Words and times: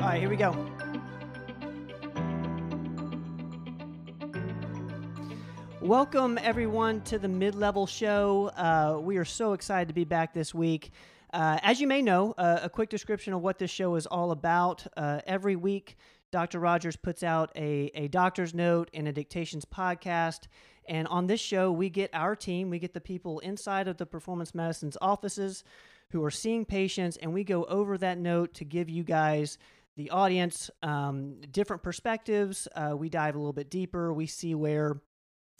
All 0.00 0.06
right, 0.06 0.18
here 0.18 0.30
we 0.30 0.36
go. 0.36 0.56
Welcome, 5.82 6.38
everyone, 6.40 7.02
to 7.02 7.18
the 7.18 7.28
Mid 7.28 7.54
Level 7.54 7.86
Show. 7.86 8.50
Uh, 8.56 8.98
we 8.98 9.18
are 9.18 9.26
so 9.26 9.52
excited 9.52 9.88
to 9.88 9.94
be 9.94 10.04
back 10.04 10.32
this 10.32 10.54
week. 10.54 10.92
Uh, 11.34 11.58
as 11.60 11.82
you 11.82 11.86
may 11.86 12.00
know, 12.00 12.32
uh, 12.38 12.60
a 12.62 12.70
quick 12.70 12.88
description 12.88 13.34
of 13.34 13.42
what 13.42 13.58
this 13.58 13.70
show 13.70 13.94
is 13.96 14.06
all 14.06 14.30
about. 14.30 14.86
Uh, 14.96 15.20
every 15.26 15.54
week, 15.54 15.98
Dr. 16.30 16.60
Rogers 16.60 16.96
puts 16.96 17.22
out 17.22 17.52
a, 17.54 17.90
a 17.94 18.08
doctor's 18.08 18.54
note 18.54 18.90
and 18.94 19.06
a 19.06 19.12
dictations 19.12 19.66
podcast. 19.66 20.44
And 20.88 21.08
on 21.08 21.26
this 21.26 21.40
show, 21.40 21.70
we 21.70 21.90
get 21.90 22.08
our 22.14 22.34
team, 22.34 22.70
we 22.70 22.78
get 22.78 22.94
the 22.94 23.02
people 23.02 23.40
inside 23.40 23.86
of 23.86 23.98
the 23.98 24.06
performance 24.06 24.54
medicine's 24.54 24.96
offices 25.02 25.62
who 26.10 26.24
are 26.24 26.30
seeing 26.30 26.64
patients, 26.64 27.16
and 27.18 27.32
we 27.32 27.44
go 27.44 27.64
over 27.64 27.96
that 27.98 28.18
note 28.18 28.54
to 28.54 28.64
give 28.64 28.90
you 28.90 29.04
guys, 29.04 29.58
the 29.96 30.10
audience, 30.10 30.70
um, 30.82 31.40
different 31.50 31.82
perspectives. 31.82 32.68
Uh, 32.74 32.94
we 32.96 33.08
dive 33.08 33.34
a 33.34 33.38
little 33.38 33.52
bit 33.52 33.70
deeper. 33.70 34.12
We 34.12 34.26
see 34.26 34.54
where 34.54 35.00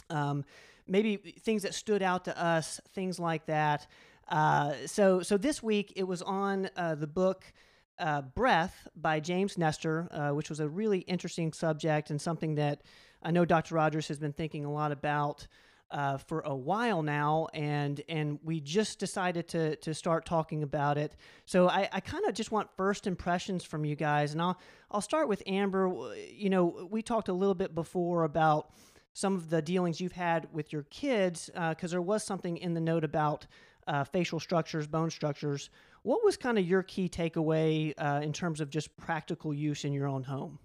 um, 0.09 0.45
maybe 0.87 1.17
things 1.17 1.63
that 1.63 1.75
stood 1.75 2.03
out 2.03 2.25
to 2.25 2.43
us, 2.43 2.81
things 2.95 3.19
like 3.19 3.47
that. 3.47 3.87
Uh, 4.29 4.75
so, 4.87 5.23
so 5.23 5.37
this 5.37 5.63
week 5.63 5.93
it 5.97 6.05
was 6.05 6.23
on 6.23 6.71
uh, 6.77 6.95
the 6.95 7.07
book 7.07 7.53
uh, 7.99 8.23
Breath 8.23 8.89
by 8.97 9.21
James 9.21 9.59
Nestor, 9.59 10.09
uh, 10.11 10.35
which 10.35 10.49
was 10.49 10.61
a 10.61 10.69
really 10.69 11.01
interesting 11.01 11.53
subject 11.53 12.11
and 12.11 12.21
something 12.21 12.55
that 12.55 12.83
I 13.23 13.31
know 13.31 13.45
Dr. 13.45 13.75
Rogers 13.75 14.09
has 14.09 14.19
been 14.19 14.33
thinking 14.33 14.65
a 14.65 14.73
lot 14.73 14.93
about. 14.93 15.47
Uh, 15.93 16.17
for 16.19 16.41
a 16.43 16.55
while 16.55 17.03
now, 17.03 17.49
and 17.53 18.01
and 18.09 18.39
we 18.45 18.61
just 18.61 19.01
decided 19.01 19.49
to 19.49 19.75
to 19.77 19.93
start 19.93 20.25
talking 20.25 20.63
about 20.63 20.97
it. 20.97 21.17
So 21.47 21.69
I, 21.69 21.89
I 21.91 21.99
kind 21.99 22.25
of 22.27 22.33
just 22.33 22.53
want 22.53 22.69
first 22.77 23.07
impressions 23.09 23.65
from 23.65 23.85
you 23.85 23.97
guys, 23.97 24.33
and 24.33 24.41
I'll 24.41 24.57
I'll 24.93 25.01
start 25.01 25.29
with 25.29 25.43
Amber. 25.47 26.15
You 26.33 26.49
know, 26.49 26.89
we 26.89 27.03
talked 27.03 27.29
a 27.29 27.33
little 27.33 27.57
bit 27.57 27.75
before 27.75 28.23
about 28.23 28.71
some 29.15 29.35
of 29.35 29.51
the 29.51 29.61
dealings 29.61 30.01
you've 30.01 30.13
had 30.13 30.47
with 30.53 30.73
your 30.73 30.85
kids, 30.85 31.51
because 31.53 31.91
uh, 31.91 31.95
there 31.97 32.03
was 32.03 32.23
something 32.23 32.57
in 32.57 32.73
the 32.75 32.81
note 32.81 33.03
about 33.03 33.49
uh, 33.89 34.05
facial 34.05 34.39
structures, 34.39 34.87
bone 34.87 35.11
structures. 35.11 35.71
What 36.03 36.25
was 36.25 36.37
kind 36.37 36.57
of 36.57 36.65
your 36.65 36.85
key 36.85 37.09
takeaway 37.09 37.95
uh, 37.99 38.21
in 38.23 38.33
terms 38.33 38.61
of 38.61 38.71
just 38.71 38.97
practical 38.97 39.53
use 39.53 39.85
in 39.85 39.93
your 39.93 40.07
own 40.07 40.23
home? 40.23 40.61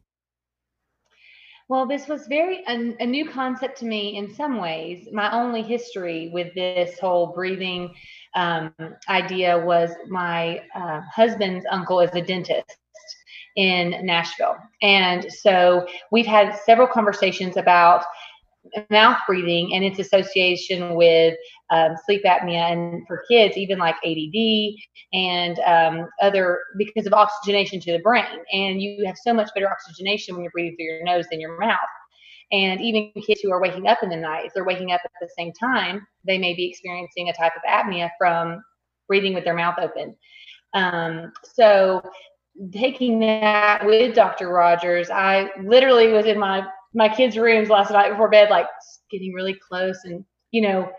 Well, 1.68 1.88
this 1.88 2.08
was 2.08 2.28
very 2.28 2.64
a, 2.68 2.96
a, 3.00 3.08
new 3.08 3.28
concept 3.28 3.80
to 3.80 3.86
me 3.86 4.18
in 4.18 4.32
some 4.32 4.62
ways. 4.62 5.08
My 5.12 5.32
only 5.32 5.64
history 5.64 6.30
with 6.32 6.54
this 6.54 7.00
whole 7.00 7.34
breathing 7.34 7.96
um, 8.36 8.72
idea 9.10 9.58
was 9.58 9.90
my 10.08 10.62
uh, 10.76 11.02
husband's 11.12 11.66
uncle 11.72 12.02
is 12.02 12.14
a 12.14 12.22
dentist 12.22 12.78
in 13.56 14.06
Nashville. 14.06 14.58
And 14.84 15.32
so 15.32 15.88
we've 16.12 16.26
had 16.28 16.56
several 16.66 16.88
conversations 16.88 17.58
about 17.58 18.04
mouth 18.90 19.18
breathing 19.28 19.74
and 19.74 19.84
its 19.84 20.00
association 20.00 20.96
with 20.96 21.36
um, 21.70 21.96
sleep 22.06 22.24
apnea 22.26 22.72
and 22.72 23.06
for 23.08 23.24
kids 23.30 23.58
even 23.58 23.78
like 23.78 23.96
ADD 24.06 24.76
and 25.14 25.60
um, 25.60 26.08
other 26.22 26.60
because 26.78 27.06
of 27.06 27.14
oxygenation 27.14 27.80
to 27.82 27.92
the 27.92 28.00
brain 28.00 28.26
and 28.52 28.82
you 28.82 29.06
have 29.06 29.16
so 29.18 29.34
much 29.34 29.50
better 29.54 29.70
oxygenation 29.70 30.36
when 30.36 30.44
you're 30.44 30.52
breathing 30.52 30.76
through 30.76 30.86
your 30.86 31.04
nose 31.04 31.26
than 31.32 31.40
your 31.40 31.60
mouth 31.60 31.78
and 32.52 32.82
even 32.82 33.12
kids 33.26 33.42
who 33.42 33.52
are 33.52 33.62
waking 33.62 33.88
up 33.88 34.00
in 34.04 34.10
the 34.10 34.16
night 34.16 34.46
if 34.46 34.54
they're 34.54 34.66
waking 34.66 34.92
up 34.92 35.02
at 35.04 35.12
the 35.22 35.30
same 35.38 35.52
time 35.54 36.06
they 36.26 36.38
may 36.38 36.54
be 36.54 36.70
experiencing 36.70 37.30
a 37.30 37.34
type 37.34 37.54
of 37.56 37.62
apnea 37.70 38.10
from 38.18 38.64
breathing 39.08 39.34
with 39.34 39.44
their 39.44 39.56
mouth 39.56 39.76
open 39.80 40.16
um, 40.74 41.32
so 41.44 42.02
taking 42.72 43.20
that 43.20 43.86
with 43.86 44.16
Dr. 44.16 44.50
Rogers, 44.50 45.10
I 45.10 45.50
literally 45.64 46.12
was 46.12 46.26
in 46.26 46.40
my 46.40 46.66
my 46.96 47.10
kids' 47.10 47.38
rooms 47.38 47.70
last 47.70 47.92
night 47.92 48.10
before 48.10 48.30
bed, 48.30 48.50
like 48.50 48.68
getting 49.12 49.34
really 49.34 49.56
close 49.68 50.00
and, 50.06 50.24
you 50.52 50.62
know, 50.62 50.90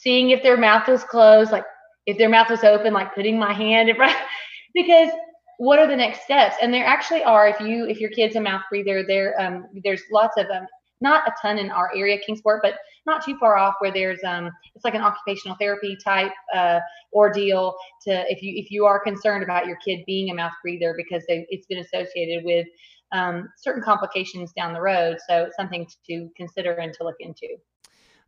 seeing 0.00 0.30
if 0.30 0.42
their 0.42 0.56
mouth 0.56 0.88
was 0.88 1.04
closed, 1.04 1.52
like 1.52 1.64
if 2.06 2.18
their 2.18 2.30
mouth 2.30 2.50
was 2.50 2.64
open, 2.64 2.92
like 2.92 3.14
putting 3.14 3.38
my 3.38 3.52
hand 3.52 3.88
in 3.88 3.96
front, 3.96 4.16
because 4.74 5.10
what 5.58 5.78
are 5.78 5.86
the 5.86 5.94
next 5.94 6.22
steps? 6.22 6.56
And 6.60 6.72
there 6.72 6.86
actually 6.86 7.22
are, 7.22 7.46
if 7.46 7.60
you, 7.60 7.86
if 7.86 8.00
your 8.00 8.10
kid's 8.10 8.34
a 8.34 8.40
mouth 8.40 8.62
breather, 8.70 9.04
there, 9.06 9.40
um, 9.40 9.66
there's 9.84 10.02
lots 10.10 10.36
of, 10.38 10.46
um, 10.46 10.66
not 11.00 11.26
a 11.28 11.32
ton 11.42 11.58
in 11.58 11.70
our 11.70 11.90
area, 11.94 12.18
Kingsport, 12.24 12.60
but 12.62 12.74
not 13.06 13.24
too 13.24 13.36
far 13.38 13.56
off 13.56 13.74
where 13.80 13.92
there's, 13.92 14.20
um, 14.24 14.50
it's 14.74 14.84
like 14.84 14.94
an 14.94 15.02
occupational 15.02 15.56
therapy 15.60 15.96
type, 16.02 16.32
uh, 16.54 16.78
ordeal 17.12 17.74
to, 18.06 18.24
if 18.28 18.40
you, 18.40 18.54
if 18.56 18.70
you 18.70 18.86
are 18.86 19.00
concerned 19.00 19.42
about 19.42 19.66
your 19.66 19.76
kid 19.84 20.00
being 20.06 20.30
a 20.30 20.34
mouth 20.34 20.52
breather 20.62 20.94
because 20.96 21.22
they, 21.28 21.44
it's 21.50 21.66
been 21.66 21.78
associated 21.78 22.44
with 22.44 22.66
um, 23.12 23.48
certain 23.58 23.82
complications 23.82 24.52
down 24.52 24.72
the 24.72 24.80
road. 24.80 25.18
So 25.28 25.44
it's 25.44 25.56
something 25.56 25.86
to 26.08 26.30
consider 26.36 26.72
and 26.72 26.92
to 26.94 27.04
look 27.04 27.16
into. 27.20 27.48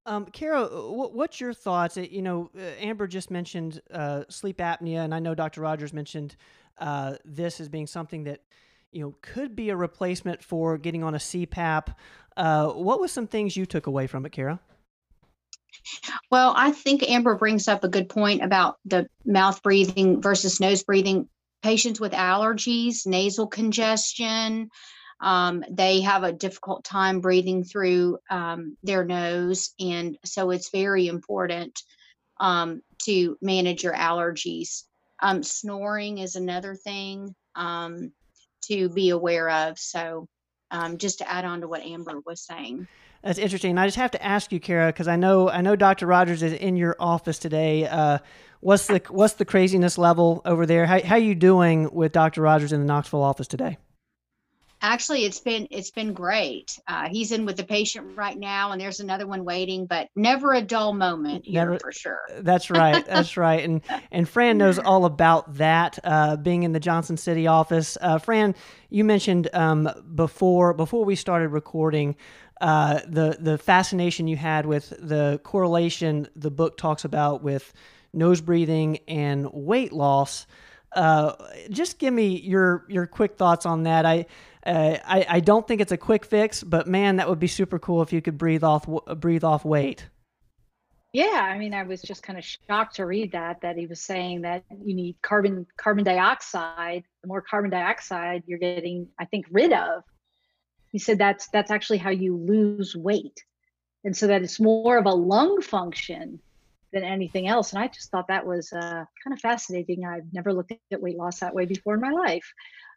Um, 0.06 0.26
Kara, 0.26 0.66
what's 0.66 1.40
your 1.40 1.54
thoughts? 1.54 1.96
You 1.96 2.20
know, 2.20 2.50
uh, 2.56 2.60
Amber 2.78 3.06
just 3.06 3.30
mentioned 3.30 3.80
uh, 3.90 4.24
sleep 4.28 4.58
apnea, 4.58 4.98
and 4.98 5.14
I 5.14 5.18
know 5.18 5.34
Dr. 5.34 5.62
Rogers 5.62 5.94
mentioned 5.94 6.36
uh, 6.78 7.14
this 7.24 7.58
as 7.58 7.68
being 7.70 7.86
something 7.86 8.24
that 8.24 8.40
you 8.92 9.00
know 9.00 9.14
could 9.22 9.56
be 9.56 9.70
a 9.70 9.76
replacement 9.76 10.44
for 10.44 10.76
getting 10.76 11.02
on 11.02 11.14
a 11.14 11.18
CPAP. 11.18 11.94
Uh, 12.36 12.68
what 12.68 13.00
was 13.00 13.12
some 13.12 13.26
things 13.26 13.56
you 13.56 13.64
took 13.64 13.86
away 13.86 14.06
from 14.06 14.26
it, 14.26 14.32
Kara? 14.32 14.60
Well, 16.30 16.52
I 16.56 16.72
think 16.72 17.02
Amber 17.08 17.34
brings 17.36 17.66
up 17.66 17.82
a 17.82 17.88
good 17.88 18.08
point 18.08 18.42
about 18.42 18.76
the 18.84 19.06
mouth 19.24 19.62
breathing 19.62 20.20
versus 20.20 20.60
nose 20.60 20.82
breathing 20.82 21.28
patients 21.64 21.98
with 21.98 22.12
allergies, 22.12 23.06
nasal 23.06 23.46
congestion, 23.46 24.68
um, 25.22 25.64
they 25.70 26.02
have 26.02 26.22
a 26.22 26.32
difficult 26.32 26.84
time 26.84 27.20
breathing 27.20 27.64
through 27.64 28.18
um, 28.28 28.76
their 28.82 29.02
nose. 29.02 29.72
And 29.80 30.18
so 30.26 30.50
it's 30.50 30.68
very 30.70 31.08
important 31.08 31.80
um, 32.38 32.82
to 33.04 33.38
manage 33.40 33.82
your 33.82 33.94
allergies. 33.94 34.82
Um, 35.22 35.42
snoring 35.42 36.18
is 36.18 36.36
another 36.36 36.74
thing 36.74 37.34
um, 37.54 38.12
to 38.66 38.90
be 38.90 39.08
aware 39.08 39.48
of. 39.48 39.78
So 39.78 40.28
um, 40.70 40.98
just 40.98 41.18
to 41.20 41.30
add 41.30 41.46
on 41.46 41.62
to 41.62 41.68
what 41.68 41.82
Amber 41.82 42.20
was 42.26 42.44
saying. 42.44 42.86
That's 43.24 43.38
interesting. 43.38 43.78
I 43.78 43.86
just 43.86 43.96
have 43.96 44.10
to 44.10 44.22
ask 44.22 44.52
you, 44.52 44.60
Kara, 44.60 44.88
because 44.88 45.08
I 45.08 45.16
know 45.16 45.48
I 45.48 45.62
know 45.62 45.76
Dr. 45.76 46.06
Rogers 46.06 46.42
is 46.42 46.52
in 46.52 46.76
your 46.76 46.94
office 47.00 47.38
today. 47.38 47.86
Uh, 47.86 48.18
what's 48.60 48.86
the 48.86 49.00
what's 49.08 49.34
the 49.34 49.46
craziness 49.46 49.96
level 49.96 50.42
over 50.44 50.66
there? 50.66 50.84
How 50.84 51.02
how 51.02 51.16
you 51.16 51.34
doing 51.34 51.90
with 51.90 52.12
Dr. 52.12 52.42
Rogers 52.42 52.72
in 52.72 52.80
the 52.80 52.86
Knoxville 52.86 53.22
office 53.22 53.48
today? 53.48 53.78
Actually, 54.82 55.24
it's 55.24 55.40
been 55.40 55.66
it's 55.70 55.90
been 55.90 56.12
great. 56.12 56.78
Uh, 56.86 57.08
he's 57.10 57.32
in 57.32 57.46
with 57.46 57.56
the 57.56 57.64
patient 57.64 58.14
right 58.18 58.38
now, 58.38 58.72
and 58.72 58.78
there's 58.78 59.00
another 59.00 59.26
one 59.26 59.42
waiting, 59.42 59.86
but 59.86 60.08
never 60.14 60.52
a 60.52 60.60
dull 60.60 60.92
moment 60.92 61.46
here 61.46 61.64
never, 61.64 61.78
for 61.78 61.90
sure. 61.90 62.20
That's 62.40 62.68
right. 62.68 63.06
That's 63.06 63.36
right. 63.38 63.64
And 63.64 63.80
and 64.10 64.28
Fran 64.28 64.58
knows 64.58 64.78
all 64.78 65.06
about 65.06 65.54
that. 65.54 65.98
Uh, 66.04 66.36
being 66.36 66.64
in 66.64 66.72
the 66.72 66.80
Johnson 66.80 67.16
City 67.16 67.46
office, 67.46 67.96
uh, 68.02 68.18
Fran, 68.18 68.54
you 68.90 69.04
mentioned 69.04 69.48
um, 69.54 69.88
before 70.14 70.74
before 70.74 71.06
we 71.06 71.16
started 71.16 71.48
recording 71.48 72.14
uh, 72.60 73.00
the 73.06 73.36
the 73.40 73.58
fascination 73.58 74.28
you 74.28 74.36
had 74.36 74.66
with 74.66 74.90
the 74.90 75.40
correlation 75.42 76.28
the 76.36 76.50
book 76.50 76.76
talks 76.76 77.04
about 77.04 77.42
with 77.42 77.72
nose 78.12 78.40
breathing 78.40 78.98
and 79.08 79.48
weight 79.52 79.92
loss. 79.92 80.46
Uh, 80.92 81.32
just 81.70 81.98
give 81.98 82.14
me 82.14 82.38
your 82.40 82.84
your 82.88 83.06
quick 83.06 83.36
thoughts 83.36 83.66
on 83.66 83.82
that. 83.82 84.06
I, 84.06 84.26
uh, 84.64 84.98
I 85.04 85.26
I 85.28 85.40
don't 85.40 85.66
think 85.66 85.80
it's 85.80 85.92
a 85.92 85.96
quick 85.96 86.24
fix, 86.24 86.62
but 86.62 86.86
man, 86.86 87.16
that 87.16 87.28
would 87.28 87.40
be 87.40 87.48
super 87.48 87.78
cool 87.78 88.02
if 88.02 88.12
you 88.12 88.22
could 88.22 88.38
breathe 88.38 88.62
off 88.62 88.88
breathe 89.18 89.44
off 89.44 89.64
weight. 89.64 90.06
Yeah, 91.12 91.48
I 91.48 91.58
mean, 91.58 91.74
I 91.74 91.84
was 91.84 92.02
just 92.02 92.24
kind 92.24 92.36
of 92.36 92.44
shocked 92.44 92.96
to 92.96 93.06
read 93.06 93.30
that 93.32 93.60
that 93.60 93.76
he 93.76 93.86
was 93.86 94.00
saying 94.00 94.42
that 94.42 94.64
you 94.84 94.94
need 94.94 95.16
carbon 95.22 95.66
carbon 95.76 96.04
dioxide. 96.04 97.04
The 97.22 97.28
more 97.28 97.40
carbon 97.40 97.70
dioxide 97.70 98.42
you're 98.46 98.58
getting, 98.58 99.08
I 99.18 99.24
think, 99.24 99.46
rid 99.50 99.72
of, 99.72 100.02
he 100.94 101.00
said 101.00 101.18
that's 101.18 101.48
that's 101.48 101.72
actually 101.72 101.98
how 101.98 102.10
you 102.10 102.36
lose 102.36 102.94
weight. 102.94 103.42
And 104.04 104.16
so 104.16 104.28
that 104.28 104.42
it's 104.42 104.60
more 104.60 104.96
of 104.96 105.06
a 105.06 105.10
lung 105.10 105.60
function 105.60 106.38
than 106.92 107.02
anything 107.02 107.48
else. 107.48 107.72
And 107.72 107.82
i 107.82 107.88
just 107.88 108.12
thought 108.12 108.28
that 108.28 108.46
was 108.46 108.72
uh, 108.72 109.04
kind 109.24 109.32
of 109.32 109.40
fascinating. 109.40 110.06
I've 110.06 110.32
never 110.32 110.52
looked 110.52 110.72
at 110.92 111.02
weight 111.02 111.16
loss 111.16 111.40
that 111.40 111.52
way 111.52 111.66
before 111.66 111.94
in 111.94 112.00
my 112.00 112.12
life. 112.12 112.46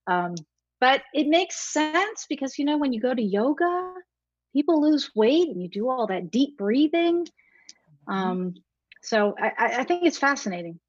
Um, 0.05 0.35
but 0.79 1.01
it 1.11 1.27
makes 1.27 1.57
sense 1.57 2.27
because 2.29 2.59
you 2.59 2.65
know 2.65 2.77
when 2.77 2.93
you 2.93 3.01
go 3.01 3.15
to 3.15 3.21
yoga 3.21 3.93
people 4.53 4.79
lose 4.79 5.09
weight 5.15 5.49
and 5.49 5.59
you 5.59 5.67
do 5.67 5.89
all 5.89 6.05
that 6.05 6.29
deep 6.29 6.55
breathing. 6.55 7.25
Mm-hmm. 8.07 8.13
um, 8.13 8.53
so 9.01 9.33
I, 9.39 9.79
I 9.79 9.83
think 9.85 10.05
it's 10.05 10.19
fascinating. 10.19 10.79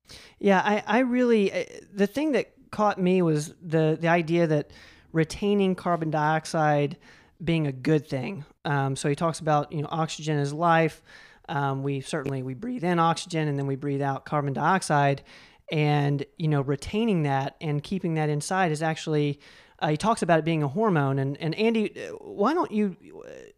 Yeah 0.41 0.61
i, 0.63 0.99
I 0.99 0.99
really 0.99 1.51
uh, 1.51 1.65
the 1.95 2.07
thing 2.07 2.33
that 2.33 2.53
caught 2.71 3.01
me 3.01 3.23
was 3.23 3.55
the 3.63 3.97
the 3.99 4.09
idea 4.09 4.47
that 4.47 4.73
retaining 5.19 5.75
carbon 5.75 6.11
dioxide 6.11 6.97
being 7.43 7.67
a 7.67 7.73
good 7.73 8.07
thing. 8.07 8.45
Um, 8.65 8.97
so 8.97 9.09
he 9.09 9.17
talks 9.17 9.41
about 9.41 9.73
you 9.73 9.83
know 9.83 9.89
oxygen 9.91 10.39
is 10.39 10.53
life. 10.53 11.03
Um, 11.49 11.83
we 11.83 12.01
certainly 12.01 12.43
we 12.43 12.55
breathe 12.55 12.85
in 12.85 12.99
oxygen 12.99 13.49
and 13.49 13.59
then 13.59 13.67
we 13.67 13.77
breathe 13.77 14.03
out 14.03 14.25
carbon 14.25 14.53
dioxide, 14.53 15.23
and 15.71 16.25
you 16.39 16.49
know 16.49 16.61
retaining 16.61 17.25
that 17.25 17.57
and 17.61 17.83
keeping 17.83 18.15
that 18.15 18.29
inside 18.29 18.71
is 18.71 18.83
actually 18.83 19.41
uh, 19.81 19.89
he 19.89 19.97
talks 19.97 20.23
about 20.23 20.39
it 20.39 20.45
being 20.45 20.63
a 20.63 20.69
hormone. 20.69 21.19
And, 21.19 21.37
and 21.39 21.55
Andy, 21.55 21.89
why 22.21 22.55
don't 22.55 22.71
you 22.71 22.97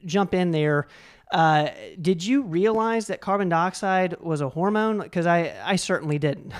jump 0.04 0.34
in 0.34 0.50
there? 0.50 0.86
Uh, 1.30 1.68
did 2.00 2.24
you 2.24 2.42
realize 2.42 3.06
that 3.06 3.20
carbon 3.20 3.48
dioxide 3.48 4.18
was 4.20 4.40
a 4.40 4.48
hormone? 4.48 4.98
Because 4.98 5.26
I, 5.26 5.54
I 5.64 5.76
certainly 5.76 6.18
didn't. 6.18 6.52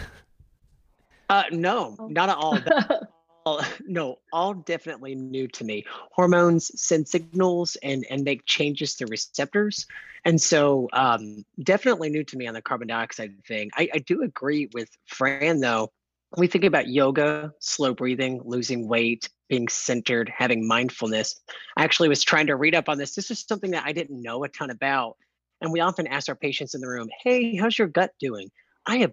Uh, 1.28 1.44
no, 1.52 1.96
not 2.10 2.28
at 2.28 2.36
all. 2.36 2.58
all. 3.44 3.62
No, 3.86 4.16
all 4.32 4.54
definitely 4.54 5.14
new 5.14 5.48
to 5.48 5.64
me. 5.64 5.84
Hormones 6.12 6.70
send 6.80 7.08
signals 7.08 7.76
and 7.82 8.06
and 8.10 8.22
make 8.22 8.46
changes 8.46 8.94
to 8.96 9.06
receptors, 9.06 9.86
and 10.24 10.40
so 10.40 10.88
um, 10.92 11.44
definitely 11.62 12.10
new 12.10 12.24
to 12.24 12.36
me 12.36 12.46
on 12.46 12.54
the 12.54 12.62
carbon 12.62 12.88
dioxide 12.88 13.32
thing. 13.46 13.70
I, 13.74 13.88
I 13.94 13.98
do 13.98 14.22
agree 14.22 14.68
with 14.72 14.88
Fran 15.06 15.60
though. 15.60 15.90
When 16.30 16.42
we 16.42 16.46
think 16.46 16.64
about 16.64 16.86
yoga, 16.86 17.52
slow 17.58 17.92
breathing, 17.94 18.40
losing 18.44 18.86
weight, 18.86 19.28
being 19.48 19.68
centered, 19.68 20.32
having 20.34 20.66
mindfulness. 20.66 21.40
I 21.76 21.82
actually 21.82 22.08
was 22.08 22.22
trying 22.22 22.46
to 22.46 22.56
read 22.56 22.76
up 22.76 22.88
on 22.88 22.98
this. 22.98 23.16
This 23.16 23.32
is 23.32 23.44
something 23.46 23.72
that 23.72 23.84
I 23.84 23.92
didn't 23.92 24.22
know 24.22 24.44
a 24.44 24.48
ton 24.48 24.70
about. 24.70 25.16
And 25.60 25.72
we 25.72 25.80
often 25.80 26.06
ask 26.06 26.28
our 26.28 26.36
patients 26.36 26.74
in 26.74 26.80
the 26.80 26.88
room, 26.88 27.08
hey, 27.22 27.56
how's 27.56 27.76
your 27.76 27.88
gut 27.88 28.12
doing? 28.20 28.48
I 28.86 28.98
have 28.98 29.12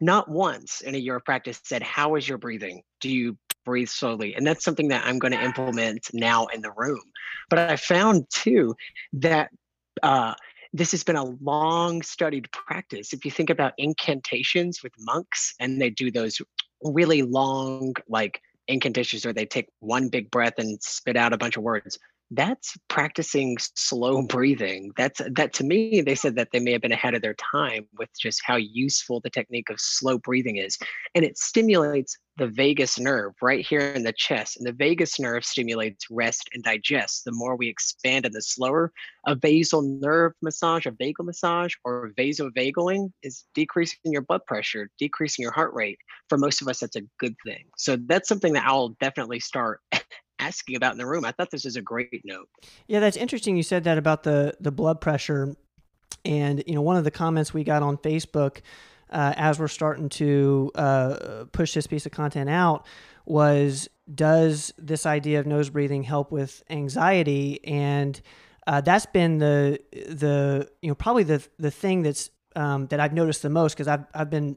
not 0.00 0.28
once 0.28 0.80
in 0.80 0.94
a 0.94 0.98
year 0.98 1.16
of 1.16 1.24
practice 1.24 1.60
said, 1.64 1.82
How 1.82 2.14
is 2.14 2.28
your 2.28 2.38
breathing? 2.38 2.82
Do 3.00 3.10
you 3.10 3.36
breathe 3.64 3.88
slowly? 3.88 4.34
And 4.34 4.46
that's 4.46 4.64
something 4.64 4.88
that 4.88 5.04
I'm 5.04 5.18
going 5.18 5.32
to 5.32 5.42
implement 5.42 6.08
now 6.12 6.46
in 6.46 6.62
the 6.62 6.72
room. 6.76 7.02
But 7.50 7.58
I 7.58 7.76
found 7.76 8.26
too 8.30 8.74
that 9.14 9.50
uh, 10.02 10.34
this 10.72 10.92
has 10.92 11.04
been 11.04 11.16
a 11.16 11.24
long 11.24 12.02
studied 12.02 12.50
practice. 12.52 13.12
If 13.12 13.24
you 13.24 13.30
think 13.30 13.50
about 13.50 13.72
incantations 13.78 14.82
with 14.82 14.92
monks, 14.98 15.54
and 15.58 15.80
they 15.80 15.90
do 15.90 16.10
those 16.10 16.40
really 16.82 17.22
long, 17.22 17.94
like 18.08 18.40
incantations 18.68 19.24
where 19.24 19.32
they 19.32 19.46
take 19.46 19.68
one 19.80 20.08
big 20.08 20.30
breath 20.30 20.54
and 20.58 20.82
spit 20.82 21.16
out 21.16 21.32
a 21.32 21.38
bunch 21.38 21.56
of 21.56 21.62
words 21.62 21.98
that's 22.30 22.76
practicing 22.88 23.56
slow 23.58 24.22
breathing. 24.22 24.92
That's 24.96 25.20
that 25.34 25.52
to 25.54 25.64
me 25.64 26.00
they 26.00 26.14
said 26.14 26.34
that 26.36 26.48
they 26.52 26.58
may 26.58 26.72
have 26.72 26.82
been 26.82 26.92
ahead 26.92 27.14
of 27.14 27.22
their 27.22 27.34
time 27.34 27.86
with 27.96 28.08
just 28.18 28.40
how 28.44 28.56
useful 28.56 29.20
the 29.20 29.30
technique 29.30 29.70
of 29.70 29.80
slow 29.80 30.18
breathing 30.18 30.56
is. 30.56 30.76
And 31.14 31.24
it 31.24 31.38
stimulates 31.38 32.18
the 32.36 32.48
vagus 32.48 32.98
nerve 32.98 33.32
right 33.40 33.64
here 33.64 33.80
in 33.80 34.02
the 34.02 34.12
chest 34.12 34.56
and 34.56 34.66
the 34.66 34.72
vagus 34.72 35.20
nerve 35.20 35.44
stimulates 35.44 36.06
rest 36.10 36.50
and 36.52 36.62
digest. 36.64 37.24
The 37.24 37.32
more 37.32 37.56
we 37.56 37.68
expand 37.68 38.26
and 38.26 38.34
the 38.34 38.42
slower 38.42 38.92
a 39.26 39.36
basal 39.36 39.82
nerve 39.82 40.32
massage 40.42 40.86
a 40.86 40.90
vagal 40.90 41.24
massage 41.24 41.74
or 41.84 42.10
vasovagaling 42.18 43.12
is 43.22 43.44
decreasing 43.54 43.98
your 44.12 44.22
blood 44.22 44.44
pressure 44.46 44.90
decreasing 44.98 45.44
your 45.44 45.52
heart 45.52 45.72
rate. 45.74 45.98
For 46.28 46.38
most 46.38 46.60
of 46.60 46.66
us 46.66 46.80
that's 46.80 46.96
a 46.96 47.02
good 47.20 47.36
thing. 47.44 47.66
So 47.76 47.96
that's 47.96 48.28
something 48.28 48.52
that 48.54 48.66
i'll 48.66 48.96
definitely 49.00 49.38
start 49.38 49.80
asking 50.38 50.76
about 50.76 50.92
in 50.92 50.98
the 50.98 51.06
room. 51.06 51.24
I 51.24 51.32
thought 51.32 51.50
this 51.50 51.64
was 51.64 51.76
a 51.76 51.82
great 51.82 52.22
note. 52.24 52.48
Yeah, 52.86 53.00
that's 53.00 53.16
interesting. 53.16 53.56
You 53.56 53.62
said 53.62 53.84
that 53.84 53.98
about 53.98 54.22
the 54.22 54.56
the 54.60 54.72
blood 54.72 55.00
pressure, 55.00 55.56
and 56.24 56.62
you 56.66 56.74
know 56.74 56.82
one 56.82 56.96
of 56.96 57.04
the 57.04 57.10
comments 57.10 57.54
we 57.54 57.64
got 57.64 57.82
on 57.82 57.96
Facebook 57.98 58.60
uh, 59.10 59.34
as 59.36 59.58
we're 59.58 59.68
starting 59.68 60.08
to 60.08 60.70
uh, 60.74 61.44
push 61.52 61.74
this 61.74 61.86
piece 61.86 62.06
of 62.06 62.12
content 62.12 62.50
out 62.50 62.86
was, 63.24 63.88
does 64.12 64.72
this 64.78 65.06
idea 65.06 65.40
of 65.40 65.46
nose 65.46 65.70
breathing 65.70 66.02
help 66.02 66.30
with 66.30 66.62
anxiety? 66.70 67.64
And 67.64 68.20
uh, 68.66 68.80
that's 68.80 69.06
been 69.06 69.38
the 69.38 69.80
the 69.92 70.68
you 70.82 70.88
know 70.88 70.94
probably 70.94 71.22
the 71.22 71.46
the 71.58 71.70
thing 71.70 72.02
that's 72.02 72.30
um, 72.54 72.86
that 72.88 73.00
I've 73.00 73.12
noticed 73.12 73.42
the 73.42 73.50
most 73.50 73.74
because 73.74 73.88
I've 73.88 74.06
I've 74.14 74.30
been 74.30 74.56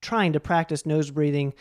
trying 0.00 0.32
to 0.34 0.40
practice 0.40 0.86
nose 0.86 1.10
breathing 1.10 1.54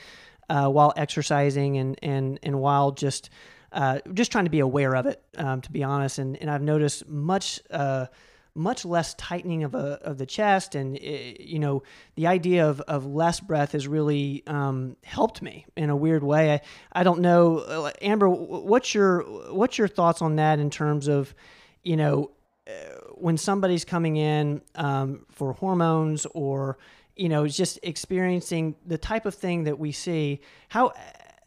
uh, 0.49 0.67
while 0.67 0.93
exercising 0.95 1.77
and 1.77 1.97
and 2.03 2.39
and 2.43 2.59
while 2.59 2.91
just 2.91 3.29
uh, 3.71 3.99
just 4.13 4.31
trying 4.31 4.45
to 4.45 4.51
be 4.51 4.59
aware 4.59 4.95
of 4.95 5.05
it, 5.05 5.21
um, 5.37 5.61
to 5.61 5.71
be 5.71 5.83
honest. 5.83 6.19
And, 6.19 6.37
and 6.37 6.49
I've 6.49 6.61
noticed 6.61 7.07
much, 7.07 7.59
uh, 7.69 8.07
much 8.55 8.85
less 8.85 9.13
tightening 9.15 9.63
of, 9.63 9.75
a, 9.75 9.99
of 10.01 10.17
the 10.17 10.25
chest. 10.25 10.75
And, 10.75 10.97
eh, 11.01 11.33
you 11.39 11.59
know, 11.59 11.83
the 12.15 12.27
idea 12.27 12.67
of, 12.67 12.81
of 12.81 13.05
less 13.05 13.39
breath 13.39 13.73
has 13.73 13.87
really 13.87 14.43
um, 14.47 14.95
helped 15.03 15.41
me 15.41 15.65
in 15.75 15.89
a 15.89 15.95
weird 15.95 16.23
way. 16.23 16.53
I, 16.53 16.61
I 16.93 17.03
don't 17.03 17.19
know, 17.19 17.59
uh, 17.59 17.91
Amber, 18.01 18.29
what's 18.29 18.93
your, 18.93 19.21
what's 19.53 19.77
your 19.77 19.87
thoughts 19.87 20.21
on 20.21 20.37
that 20.37 20.59
in 20.59 20.69
terms 20.69 21.07
of, 21.07 21.35
you 21.83 21.97
know, 21.97 22.31
uh, 22.67 22.71
when 23.15 23.37
somebody's 23.37 23.85
coming 23.85 24.17
in 24.17 24.61
um, 24.75 25.25
for 25.29 25.53
hormones 25.53 26.25
or, 26.33 26.77
you 27.15 27.29
know, 27.29 27.47
just 27.47 27.79
experiencing 27.83 28.75
the 28.85 28.97
type 28.97 29.25
of 29.25 29.33
thing 29.33 29.63
that 29.63 29.79
we 29.79 29.91
see, 29.91 30.39
how, 30.69 30.93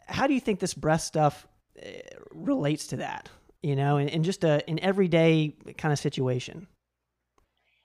how 0.06 0.26
do 0.26 0.34
you 0.34 0.40
think 0.40 0.60
this 0.60 0.74
breath 0.74 1.02
stuff 1.02 1.46
relates 2.32 2.86
to 2.88 2.96
that, 2.96 3.28
you 3.62 3.76
know, 3.76 3.96
in, 3.98 4.08
in 4.08 4.22
just 4.22 4.44
a 4.44 4.68
an 4.68 4.78
everyday 4.80 5.54
kind 5.78 5.92
of 5.92 5.98
situation? 5.98 6.66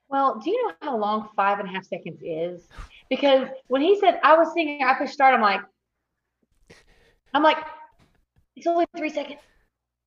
Well, 0.07 0.39
do 0.43 0.49
you 0.49 0.67
know 0.67 0.73
how 0.81 0.97
long 0.97 1.29
five 1.35 1.59
and 1.59 1.67
a 1.67 1.71
half 1.71 1.85
seconds 1.85 2.21
is? 2.21 2.67
Because 3.09 3.47
when 3.67 3.81
he 3.81 3.99
said 3.99 4.19
I 4.23 4.37
was 4.37 4.53
thinking 4.53 4.85
I 4.85 4.93
push 4.95 5.11
start, 5.11 5.33
I'm 5.33 5.41
like, 5.41 5.61
I'm 7.33 7.43
like, 7.43 7.57
it's 8.55 8.67
only 8.67 8.85
three 8.95 9.09
seconds. 9.09 9.39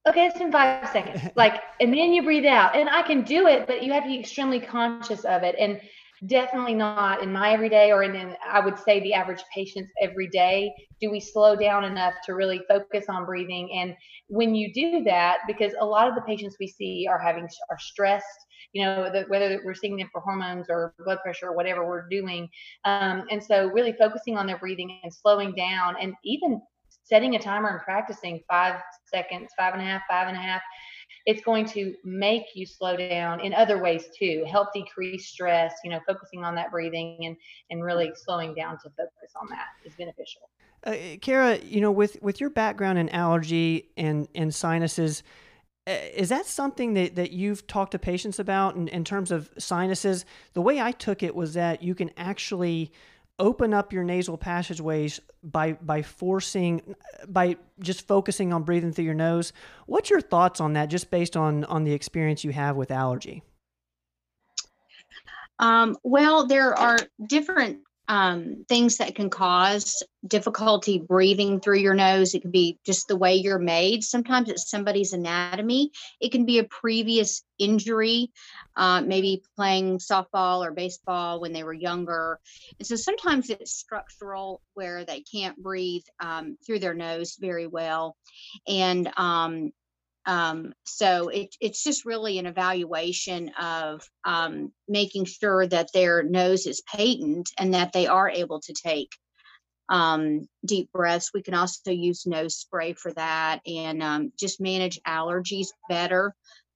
Okay, 0.08 0.26
it's 0.26 0.38
been 0.38 0.52
five 0.52 0.88
seconds. 0.90 1.20
Like, 1.36 1.60
and 1.80 1.92
then 1.92 2.12
you 2.12 2.22
breathe 2.22 2.46
out. 2.46 2.74
And 2.74 2.88
I 2.88 3.02
can 3.02 3.22
do 3.22 3.46
it, 3.46 3.66
but 3.66 3.82
you 3.82 3.92
have 3.92 4.04
to 4.04 4.08
be 4.08 4.18
extremely 4.18 4.60
conscious 4.60 5.24
of 5.24 5.42
it. 5.42 5.54
And 5.58 5.80
definitely 6.26 6.74
not 6.74 7.22
in 7.22 7.32
my 7.32 7.52
everyday 7.52 7.92
or 7.92 8.02
in, 8.02 8.14
in, 8.14 8.34
i 8.50 8.58
would 8.58 8.78
say 8.78 9.00
the 9.00 9.14
average 9.14 9.42
patient's 9.54 9.90
every 10.02 10.28
day 10.28 10.72
do 11.00 11.10
we 11.10 11.20
slow 11.20 11.54
down 11.54 11.84
enough 11.84 12.14
to 12.24 12.34
really 12.34 12.62
focus 12.68 13.06
on 13.08 13.24
breathing? 13.24 13.70
And 13.72 13.94
when 14.28 14.54
you 14.54 14.72
do 14.72 15.04
that 15.04 15.38
because 15.46 15.72
a 15.80 15.84
lot 15.84 16.08
of 16.08 16.14
the 16.14 16.22
patients 16.22 16.56
we 16.58 16.66
see 16.66 17.06
are 17.08 17.18
having 17.18 17.48
are 17.70 17.78
stressed 17.78 18.24
you 18.74 18.84
know 18.84 19.10
the, 19.10 19.22
whether 19.28 19.60
we're 19.64 19.72
seeing 19.72 19.96
them 19.96 20.10
for 20.12 20.20
hormones 20.20 20.66
or 20.68 20.92
blood 21.04 21.18
pressure 21.22 21.46
or 21.46 21.56
whatever 21.56 21.86
we're 21.86 22.06
doing 22.08 22.48
um, 22.84 23.24
and 23.30 23.42
so 23.42 23.68
really 23.68 23.92
focusing 23.92 24.36
on 24.36 24.46
their 24.46 24.58
breathing 24.58 24.98
and 25.02 25.14
slowing 25.14 25.54
down 25.54 25.94
and 26.02 26.12
even 26.22 26.60
setting 27.02 27.34
a 27.34 27.38
timer 27.38 27.70
and 27.70 27.80
practicing 27.80 28.42
five 28.50 28.80
seconds 29.06 29.50
five 29.56 29.72
and 29.72 29.82
a 29.82 29.86
half 29.86 30.02
five 30.10 30.28
and 30.28 30.36
a 30.36 30.40
half 30.40 30.60
it's 31.28 31.42
going 31.42 31.66
to 31.66 31.94
make 32.04 32.46
you 32.54 32.64
slow 32.64 32.96
down 32.96 33.38
in 33.40 33.52
other 33.52 33.82
ways 33.82 34.06
too 34.18 34.46
help 34.50 34.72
decrease 34.72 35.28
stress 35.28 35.74
you 35.84 35.90
know 35.90 36.00
focusing 36.06 36.42
on 36.42 36.54
that 36.54 36.70
breathing 36.70 37.18
and 37.26 37.36
and 37.70 37.84
really 37.84 38.10
slowing 38.16 38.54
down 38.54 38.78
to 38.78 38.88
focus 38.90 39.32
on 39.40 39.46
that 39.50 39.66
is 39.84 39.94
beneficial. 39.94 40.48
Uh, 40.84 40.96
kara 41.20 41.58
you 41.58 41.80
know 41.80 41.92
with 41.92 42.20
with 42.22 42.40
your 42.40 42.50
background 42.50 42.98
in 42.98 43.08
allergy 43.10 43.90
and 43.96 44.26
and 44.34 44.54
sinuses 44.54 45.22
uh, 45.86 45.92
is 46.14 46.28
that 46.28 46.44
something 46.44 46.94
that, 46.94 47.14
that 47.14 47.30
you've 47.30 47.66
talked 47.66 47.92
to 47.92 47.98
patients 47.98 48.38
about 48.38 48.76
in, 48.76 48.88
in 48.88 49.04
terms 49.04 49.30
of 49.30 49.50
sinuses? 49.58 50.24
The 50.54 50.62
way 50.62 50.80
i 50.80 50.92
took 50.92 51.22
it 51.22 51.34
was 51.34 51.54
that 51.54 51.82
you 51.82 51.94
can 51.94 52.10
actually 52.16 52.90
open 53.38 53.72
up 53.72 53.92
your 53.92 54.04
nasal 54.04 54.36
passageways 54.36 55.20
by 55.42 55.72
by 55.72 56.02
forcing 56.02 56.94
by 57.28 57.56
just 57.80 58.06
focusing 58.06 58.52
on 58.52 58.64
breathing 58.64 58.92
through 58.92 59.04
your 59.04 59.14
nose. 59.14 59.52
What's 59.86 60.10
your 60.10 60.20
thoughts 60.20 60.60
on 60.60 60.72
that 60.74 60.86
just 60.86 61.10
based 61.10 61.36
on 61.36 61.64
on 61.64 61.84
the 61.84 61.92
experience 61.92 62.44
you 62.44 62.52
have 62.52 62.76
with 62.76 62.90
allergy? 62.90 63.42
Um, 65.58 65.96
well 66.04 66.46
there 66.46 66.74
are 66.74 66.98
different 67.26 67.80
um, 68.08 68.64
things 68.68 68.96
that 68.96 69.14
can 69.14 69.28
cause 69.28 70.02
difficulty 70.26 70.98
breathing 70.98 71.60
through 71.60 71.78
your 71.78 71.94
nose. 71.94 72.34
It 72.34 72.40
could 72.40 72.52
be 72.52 72.78
just 72.84 73.06
the 73.06 73.16
way 73.16 73.36
you're 73.36 73.58
made. 73.58 74.02
Sometimes 74.02 74.48
it's 74.48 74.70
somebody's 74.70 75.12
anatomy. 75.12 75.92
It 76.20 76.32
can 76.32 76.46
be 76.46 76.58
a 76.58 76.64
previous 76.64 77.42
injury, 77.58 78.30
uh, 78.76 79.02
maybe 79.02 79.42
playing 79.56 79.98
softball 79.98 80.66
or 80.66 80.72
baseball 80.72 81.40
when 81.40 81.52
they 81.52 81.64
were 81.64 81.74
younger. 81.74 82.40
And 82.78 82.86
so 82.86 82.96
sometimes 82.96 83.50
it's 83.50 83.72
structural 83.72 84.62
where 84.74 85.04
they 85.04 85.20
can't 85.20 85.62
breathe 85.62 86.04
um, 86.20 86.56
through 86.64 86.78
their 86.78 86.94
nose 86.94 87.36
very 87.38 87.66
well. 87.66 88.16
And 88.66 89.10
um, 89.16 89.72
um, 90.26 90.72
so 90.84 91.28
it, 91.28 91.54
it's 91.60 91.82
just 91.82 92.04
really 92.04 92.38
an 92.38 92.46
evaluation 92.46 93.50
of 93.60 94.02
um, 94.24 94.72
making 94.86 95.24
sure 95.24 95.66
that 95.66 95.90
their 95.92 96.22
nose 96.22 96.66
is 96.66 96.82
patent 96.82 97.50
and 97.58 97.74
that 97.74 97.92
they 97.92 98.06
are 98.06 98.28
able 98.28 98.60
to 98.60 98.74
take 98.74 99.10
um, 99.88 100.46
deep 100.64 100.90
breaths. 100.92 101.30
We 101.32 101.42
can 101.42 101.54
also 101.54 101.90
use 101.90 102.26
nose 102.26 102.56
spray 102.56 102.92
for 102.92 103.12
that 103.14 103.60
and 103.66 104.02
um, 104.02 104.32
just 104.38 104.60
manage 104.60 105.00
allergies 105.06 105.68
better. 105.88 106.34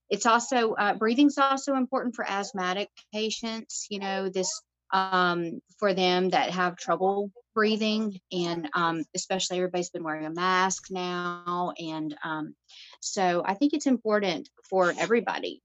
It's 0.08 0.26
also 0.26 0.72
uh, 0.72 0.94
breathing's 0.94 1.38
also 1.38 1.74
important 1.74 2.14
for 2.14 2.28
asthmatic 2.28 2.88
patients. 3.12 3.86
You 3.90 3.98
know, 3.98 4.28
this 4.28 4.62
um, 4.92 5.60
for 5.78 5.94
them 5.94 6.30
that 6.30 6.50
have 6.50 6.76
trouble 6.76 7.30
breathing, 7.54 8.18
and 8.30 8.68
um, 8.74 9.04
especially 9.14 9.58
everybody's 9.58 9.90
been 9.90 10.04
wearing 10.04 10.26
a 10.26 10.30
mask 10.30 10.84
now, 10.90 11.72
and 11.78 12.14
um, 12.24 12.54
so 13.00 13.42
I 13.44 13.54
think 13.54 13.74
it's 13.74 13.86
important 13.86 14.48
for 14.68 14.94
everybody. 14.98 15.62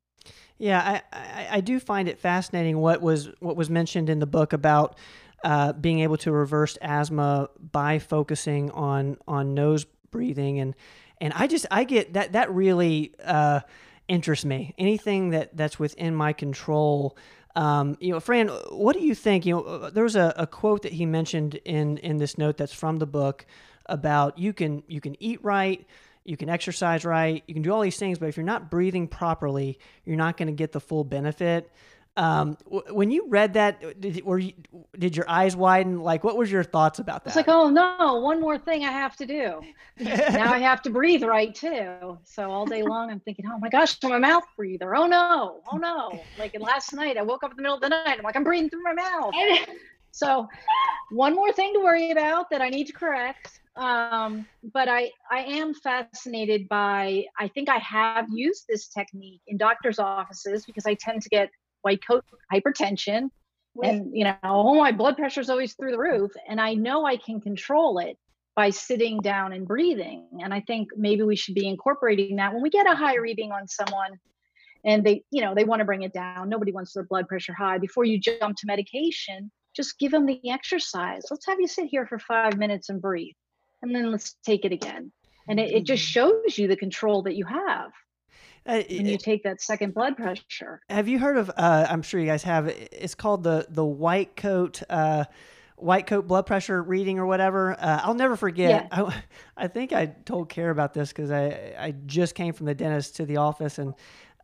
Yeah, 0.58 1.02
I, 1.14 1.18
I, 1.18 1.48
I 1.58 1.62
do 1.62 1.80
find 1.80 2.08
it 2.08 2.20
fascinating 2.20 2.80
what 2.80 3.02
was 3.02 3.30
what 3.40 3.56
was 3.56 3.70
mentioned 3.70 4.10
in 4.10 4.20
the 4.20 4.26
book 4.26 4.54
about 4.54 4.98
uh, 5.44 5.74
being 5.74 6.00
able 6.00 6.18
to 6.18 6.32
reverse 6.32 6.78
asthma 6.82 7.50
by 7.60 8.00
focusing 8.00 8.72
on 8.72 9.18
on 9.28 9.54
nose 9.54 9.86
breathing 10.10 10.60
and 10.60 10.74
and 11.20 11.34
I 11.34 11.48
just 11.48 11.66
I 11.72 11.84
get 11.84 12.14
that 12.14 12.34
that 12.34 12.52
really 12.52 13.14
uh, 13.24 13.62
interests 14.08 14.46
me. 14.46 14.74
Anything 14.78 15.32
that 15.32 15.56
that's 15.56 15.80
within 15.80 16.16
my 16.16 16.34
control. 16.34 17.18
Um, 17.58 17.98
you 18.00 18.12
know, 18.12 18.20
Fran, 18.20 18.50
what 18.70 18.96
do 18.96 19.02
you 19.02 19.16
think? 19.16 19.44
You 19.46 19.56
know, 19.56 19.62
uh, 19.64 19.90
there 19.90 20.04
was 20.04 20.16
a, 20.16 20.32
a 20.38 20.46
quote 20.46 20.84
that 20.84 20.94
he 20.94 21.08
mentioned 21.08 21.56
in 21.66 21.98
in 21.98 22.18
this 22.18 22.38
note 22.38 22.56
that's 22.56 22.72
from 22.74 23.00
the 23.00 23.08
book 23.08 23.48
about 23.88 24.38
you 24.38 24.54
can 24.54 24.84
you 24.88 25.02
can 25.02 25.22
eat 25.22 25.44
right, 25.44 25.84
you 26.24 26.38
can 26.38 26.50
exercise 26.50 27.04
right, 27.04 27.44
you 27.48 27.56
can 27.56 27.64
do 27.64 27.72
all 27.74 27.82
these 27.82 27.98
things, 27.98 28.20
but 28.20 28.30
if 28.30 28.38
you're 28.38 28.46
not 28.46 28.70
breathing 28.70 29.08
properly, 29.08 29.80
you're 30.06 30.16
not 30.16 30.38
going 30.38 30.48
to 30.48 30.54
get 30.54 30.72
the 30.72 30.80
full 30.80 31.04
benefit. 31.04 31.72
Um, 32.18 32.58
w- 32.66 32.96
when 32.96 33.12
you 33.12 33.28
read 33.30 33.54
that, 33.54 34.02
did 34.02 34.26
were 34.26 34.40
you, 34.40 34.54
did 34.98 35.16
your 35.16 35.30
eyes 35.30 35.56
widen? 35.56 36.02
Like, 36.02 36.24
what 36.24 36.36
was 36.36 36.52
your 36.52 36.64
thoughts 36.64 36.98
about 36.98 37.24
that? 37.24 37.30
It's 37.30 37.36
like, 37.36 37.48
oh 37.48 37.70
no, 37.70 38.16
one 38.16 38.42
more 38.42 38.58
thing 38.58 38.84
I 38.84 38.92
have 38.92 39.16
to 39.18 39.26
do. 39.28 39.62
now 40.00 40.52
I 40.52 40.58
have 40.58 40.82
to 40.82 40.90
breathe 40.90 41.24
right 41.24 41.54
too. 41.54 42.18
So 42.24 42.50
all 42.50 42.66
day 42.66 42.82
long, 42.94 43.12
I'm 43.12 43.20
thinking, 43.20 43.46
oh 43.48 43.60
my 43.60 43.70
gosh, 43.70 43.98
I'm 44.04 44.12
a 44.12 44.20
mouth 44.20 44.46
breather. 44.58 44.96
Oh 44.96 45.06
no, 45.06 45.62
oh 45.72 45.78
no. 45.78 46.20
Like 46.40 46.60
last 46.60 46.92
night, 46.92 47.18
I 47.18 47.22
woke 47.22 47.44
up 47.44 47.52
in 47.52 47.58
the 47.58 47.62
middle 47.62 47.76
of 47.76 47.82
the 47.82 47.90
night. 47.90 48.18
I'm 48.18 48.24
like, 48.24 48.36
I'm 48.36 48.44
breathing 48.44 48.72
through 48.72 48.84
my 48.84 48.94
mouth. 48.94 49.34
so 50.12 50.48
one 51.12 51.36
more 51.36 51.54
thing 51.54 51.72
to 51.74 51.80
worry 51.80 52.10
about 52.10 52.50
that 52.50 52.62
I 52.62 52.70
need 52.70 52.86
to 52.88 52.94
correct. 52.94 53.60
Um, 53.76 54.48
but 54.74 54.90
I, 54.90 55.12
I 55.32 55.42
am 55.42 55.76
fascinated 55.76 56.68
by, 56.68 57.26
I 57.40 57.48
think 57.50 57.70
I 57.70 57.78
have 57.78 58.26
used 58.32 58.66
this 58.68 58.88
technique 58.88 59.42
in 59.46 59.58
doctor's 59.58 60.00
offices 60.00 60.66
because 60.66 60.88
I 60.88 60.96
tend 60.96 61.22
to 61.22 61.30
get 61.30 61.52
white 61.88 62.06
coat 62.08 62.24
hypertension 62.54 63.30
and 63.84 64.12
you 64.18 64.24
know 64.26 64.36
oh 64.44 64.76
my 64.76 64.92
blood 64.92 65.18
pressure 65.18 65.42
is 65.42 65.50
always 65.50 65.74
through 65.76 65.92
the 65.92 66.00
roof 66.00 66.32
and 66.50 66.60
i 66.60 66.74
know 66.74 67.06
i 67.06 67.18
can 67.18 67.42
control 67.42 68.00
it 68.00 68.18
by 68.56 68.70
sitting 68.72 69.22
down 69.22 69.54
and 69.54 69.68
breathing 69.68 70.28
and 70.44 70.54
i 70.54 70.62
think 70.62 70.90
maybe 70.98 71.24
we 71.24 71.36
should 71.36 71.56
be 71.56 71.68
incorporating 71.68 72.36
that. 72.38 72.54
When 72.54 72.64
we 72.64 72.70
get 72.70 72.90
a 72.90 72.96
high 72.96 73.18
reading 73.18 73.52
on 73.52 73.68
someone 73.68 74.20
and 74.86 75.06
they 75.06 75.24
you 75.32 75.42
know 75.42 75.56
they 75.56 75.64
want 75.64 75.80
to 75.80 75.86
bring 75.86 76.04
it 76.04 76.14
down 76.14 76.50
nobody 76.50 76.72
wants 76.72 76.94
their 76.94 77.06
blood 77.06 77.28
pressure 77.28 77.54
high 77.54 77.78
before 77.78 78.06
you 78.06 78.20
jump 78.20 78.58
to 78.58 78.68
medication 78.68 79.52
just 79.76 80.00
give 80.00 80.12
them 80.12 80.26
the 80.26 80.42
exercise. 80.50 81.26
Let's 81.30 81.46
have 81.46 81.60
you 81.62 81.68
sit 81.68 81.86
here 81.86 82.08
for 82.08 82.20
five 82.20 82.58
minutes 82.58 82.90
and 82.90 83.02
breathe 83.02 83.36
and 83.84 83.96
then 83.96 84.12
let's 84.12 84.36
take 84.44 84.66
it 84.66 84.72
again. 84.72 85.12
And 85.48 85.60
it, 85.60 85.72
it 85.72 85.86
just 85.86 86.04
Mm-hmm. 86.04 86.12
shows 86.12 86.58
you 86.58 86.68
the 86.68 86.76
control 86.76 87.24
that 87.24 87.36
you 87.36 87.46
have 87.46 87.92
Uh, 88.68 88.84
when 88.90 89.06
you 89.06 89.18
take 89.18 89.44
that 89.44 89.62
second 89.62 89.94
blood 89.94 90.18
pressure 90.18 90.82
Have 90.90 91.08
you 91.08 91.20
heard 91.20 91.38
of? 91.38 91.50
Uh, 91.56 91.88
I'm 91.90 92.02
sure 92.02 92.20
you 92.20 92.26
guys 92.26 92.44
have. 92.44 92.68
It's 92.68 93.16
called 93.16 93.44
the 93.44 93.66
the 93.70 93.86
white 93.86 94.36
coat. 94.36 94.82
Uh, 94.90 95.26
White 95.80 96.08
coat 96.08 96.28
blood 96.28 96.48
pressure 96.48 96.82
reading 96.82 97.20
or 97.20 97.28
whatever. 97.28 97.74
Uh, 97.80 98.02
I'll 98.02 98.16
never 98.16 98.36
forget. 98.36 98.88
I, 98.92 99.22
I 99.58 99.68
think 99.68 99.94
I 99.94 100.08
told 100.08 100.50
Care 100.50 100.72
about 100.72 100.96
this 100.96 101.10
because 101.10 101.30
I, 101.30 101.76
I 101.78 101.94
just 102.08 102.34
came 102.34 102.54
from 102.54 102.66
the 102.66 102.74
dentist 102.74 103.18
to 103.18 103.28
the 103.28 103.38
office 103.38 103.78
and 103.78 103.94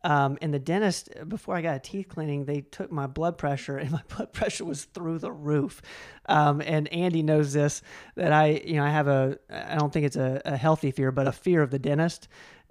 um, 0.04 0.38
and 0.42 0.52
the 0.52 0.58
dentist 0.58 1.08
before 1.28 1.56
I 1.56 1.62
got 1.62 1.76
a 1.76 1.80
teeth 1.80 2.08
cleaning, 2.08 2.44
they 2.44 2.60
took 2.60 2.92
my 2.92 3.06
blood 3.06 3.38
pressure 3.38 3.78
and 3.78 3.90
my 3.90 4.02
blood 4.14 4.32
pressure 4.32 4.64
was 4.64 4.84
through 4.84 5.18
the 5.18 5.32
roof. 5.32 5.82
Um, 6.26 6.60
and 6.60 6.86
Andy 6.92 7.22
knows 7.22 7.52
this 7.52 7.82
that 8.14 8.32
I 8.32 8.62
you 8.64 8.74
know 8.74 8.84
I 8.84 8.90
have 8.90 9.08
a 9.08 9.38
I 9.50 9.74
don't 9.74 9.92
think 9.92 10.06
it's 10.06 10.16
a, 10.16 10.40
a 10.44 10.56
healthy 10.56 10.92
fear, 10.92 11.10
but 11.10 11.26
a 11.26 11.32
fear 11.32 11.62
of 11.62 11.70
the 11.70 11.78
dentist 11.78 12.28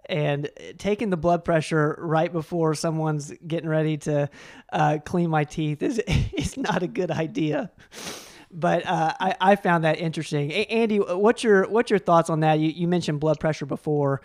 and 0.07 0.49
taking 0.77 1.09
the 1.09 1.17
blood 1.17 1.45
pressure 1.45 1.95
right 1.99 2.31
before 2.31 2.75
someone's 2.75 3.33
getting 3.47 3.69
ready 3.69 3.97
to 3.97 4.29
uh, 4.71 4.97
clean 5.05 5.29
my 5.29 5.43
teeth 5.43 5.81
is 5.81 5.99
is 6.33 6.57
not 6.57 6.83
a 6.83 6.87
good 6.87 7.11
idea. 7.11 7.71
But 8.51 8.85
uh, 8.85 9.13
I, 9.19 9.35
I 9.41 9.55
found 9.55 9.83
that 9.83 9.97
interesting. 9.99 10.51
A- 10.51 10.65
Andy, 10.65 10.97
what's 10.97 11.43
your 11.43 11.67
what's 11.69 11.89
your 11.89 11.99
thoughts 11.99 12.29
on 12.29 12.41
that? 12.41 12.59
You, 12.59 12.69
you 12.69 12.87
mentioned 12.87 13.19
blood 13.19 13.39
pressure 13.39 13.65
before. 13.65 14.21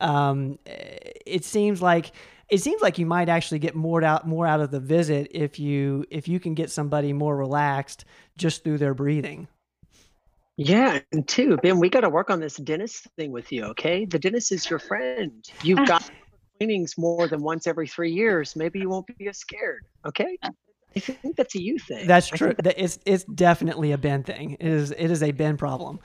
Um, 0.00 0.58
it 0.66 1.44
seems 1.44 1.80
like 1.80 2.12
it 2.50 2.58
seems 2.60 2.82
like 2.82 2.98
you 2.98 3.06
might 3.06 3.28
actually 3.28 3.60
get 3.60 3.74
more 3.74 4.02
out 4.02 4.26
more 4.26 4.46
out 4.46 4.60
of 4.60 4.70
the 4.70 4.80
visit 4.80 5.28
if 5.30 5.58
you 5.58 6.04
if 6.10 6.28
you 6.28 6.40
can 6.40 6.54
get 6.54 6.70
somebody 6.70 7.12
more 7.12 7.36
relaxed 7.36 8.04
just 8.36 8.64
through 8.64 8.78
their 8.78 8.94
breathing. 8.94 9.48
Yeah, 10.62 11.00
and 11.12 11.26
two, 11.26 11.56
Ben, 11.62 11.78
we 11.78 11.88
got 11.88 12.00
to 12.00 12.10
work 12.10 12.28
on 12.28 12.38
this 12.38 12.56
dentist 12.56 13.08
thing 13.16 13.32
with 13.32 13.50
you, 13.50 13.64
okay? 13.64 14.04
The 14.04 14.18
dentist 14.18 14.52
is 14.52 14.68
your 14.68 14.78
friend. 14.78 15.42
You've 15.62 15.86
got 15.88 16.06
cleanings 16.58 16.98
more 16.98 17.26
than 17.28 17.42
once 17.42 17.66
every 17.66 17.88
three 17.88 18.12
years. 18.12 18.54
Maybe 18.54 18.78
you 18.78 18.90
won't 18.90 19.06
be 19.16 19.26
as 19.26 19.38
scared, 19.38 19.86
okay? 20.06 20.36
Uh. 20.42 20.50
I 20.94 21.00
think 21.00 21.36
that's 21.36 21.54
a 21.54 21.62
you 21.62 21.78
thing. 21.78 22.06
That's 22.06 22.26
true. 22.28 22.52
That- 22.62 22.74
It's 22.76 22.98
it's 23.06 23.24
definitely 23.24 23.92
a 23.92 23.98
Ben 23.98 24.22
thing. 24.22 24.58
It 24.60 24.66
is 24.66 24.90
it 24.90 25.10
is 25.10 25.22
a 25.22 25.30
Ben 25.30 25.56
problem. 25.56 25.98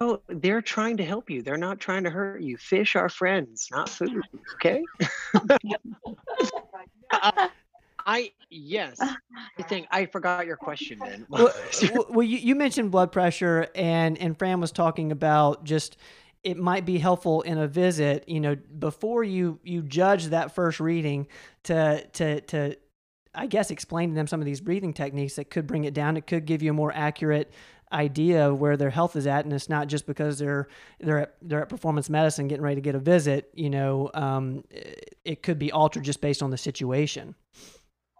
Oh, 0.00 0.22
they're 0.28 0.62
trying 0.62 0.96
to 0.96 1.04
help 1.04 1.28
you. 1.28 1.42
They're 1.42 1.58
not 1.58 1.80
trying 1.80 2.04
to 2.04 2.10
hurt 2.10 2.40
you. 2.40 2.56
Fish 2.56 2.96
are 2.96 3.10
friends, 3.10 3.68
not 3.70 3.90
food. 3.90 4.22
Okay. 4.54 4.82
I 8.10 8.32
yes. 8.50 9.00
I 9.58 9.62
think 9.62 9.86
I 9.90 10.06
forgot 10.06 10.44
your 10.44 10.56
question, 10.56 10.98
then. 10.98 11.26
well, 11.30 11.52
well 12.08 12.22
you, 12.24 12.38
you 12.38 12.56
mentioned 12.56 12.90
blood 12.90 13.12
pressure 13.12 13.68
and 13.74 14.18
and 14.18 14.36
Fran 14.36 14.60
was 14.60 14.72
talking 14.72 15.12
about 15.12 15.62
just 15.64 15.96
it 16.42 16.56
might 16.56 16.84
be 16.84 16.98
helpful 16.98 17.42
in 17.42 17.58
a 17.58 17.68
visit 17.68 18.28
you 18.28 18.40
know 18.40 18.56
before 18.78 19.22
you 19.22 19.60
you 19.62 19.82
judge 19.82 20.26
that 20.26 20.54
first 20.54 20.80
reading 20.80 21.26
to 21.64 22.04
to 22.14 22.40
to 22.40 22.74
i 23.34 23.46
guess 23.46 23.70
explain 23.70 24.08
to 24.08 24.14
them 24.14 24.26
some 24.26 24.40
of 24.40 24.46
these 24.46 24.62
breathing 24.62 24.94
techniques 24.94 25.34
that 25.34 25.50
could 25.50 25.66
bring 25.66 25.84
it 25.84 25.92
down 25.92 26.16
it 26.16 26.26
could 26.26 26.46
give 26.46 26.62
you 26.62 26.70
a 26.70 26.72
more 26.72 26.92
accurate 26.94 27.52
idea 27.92 28.48
of 28.48 28.58
where 28.58 28.78
their 28.78 28.88
health 28.88 29.16
is 29.16 29.26
at 29.26 29.44
and 29.44 29.52
it's 29.52 29.68
not 29.68 29.86
just 29.86 30.06
because 30.06 30.38
they're 30.38 30.66
they're 31.00 31.18
at, 31.18 31.34
they're 31.42 31.60
at 31.60 31.68
performance 31.68 32.08
medicine 32.08 32.48
getting 32.48 32.64
ready 32.64 32.76
to 32.76 32.80
get 32.80 32.94
a 32.94 32.98
visit 32.98 33.50
you 33.52 33.68
know 33.68 34.10
um, 34.14 34.64
it, 34.70 35.18
it 35.26 35.42
could 35.42 35.58
be 35.58 35.70
altered 35.70 36.04
just 36.04 36.22
based 36.22 36.42
on 36.42 36.48
the 36.48 36.56
situation 36.56 37.34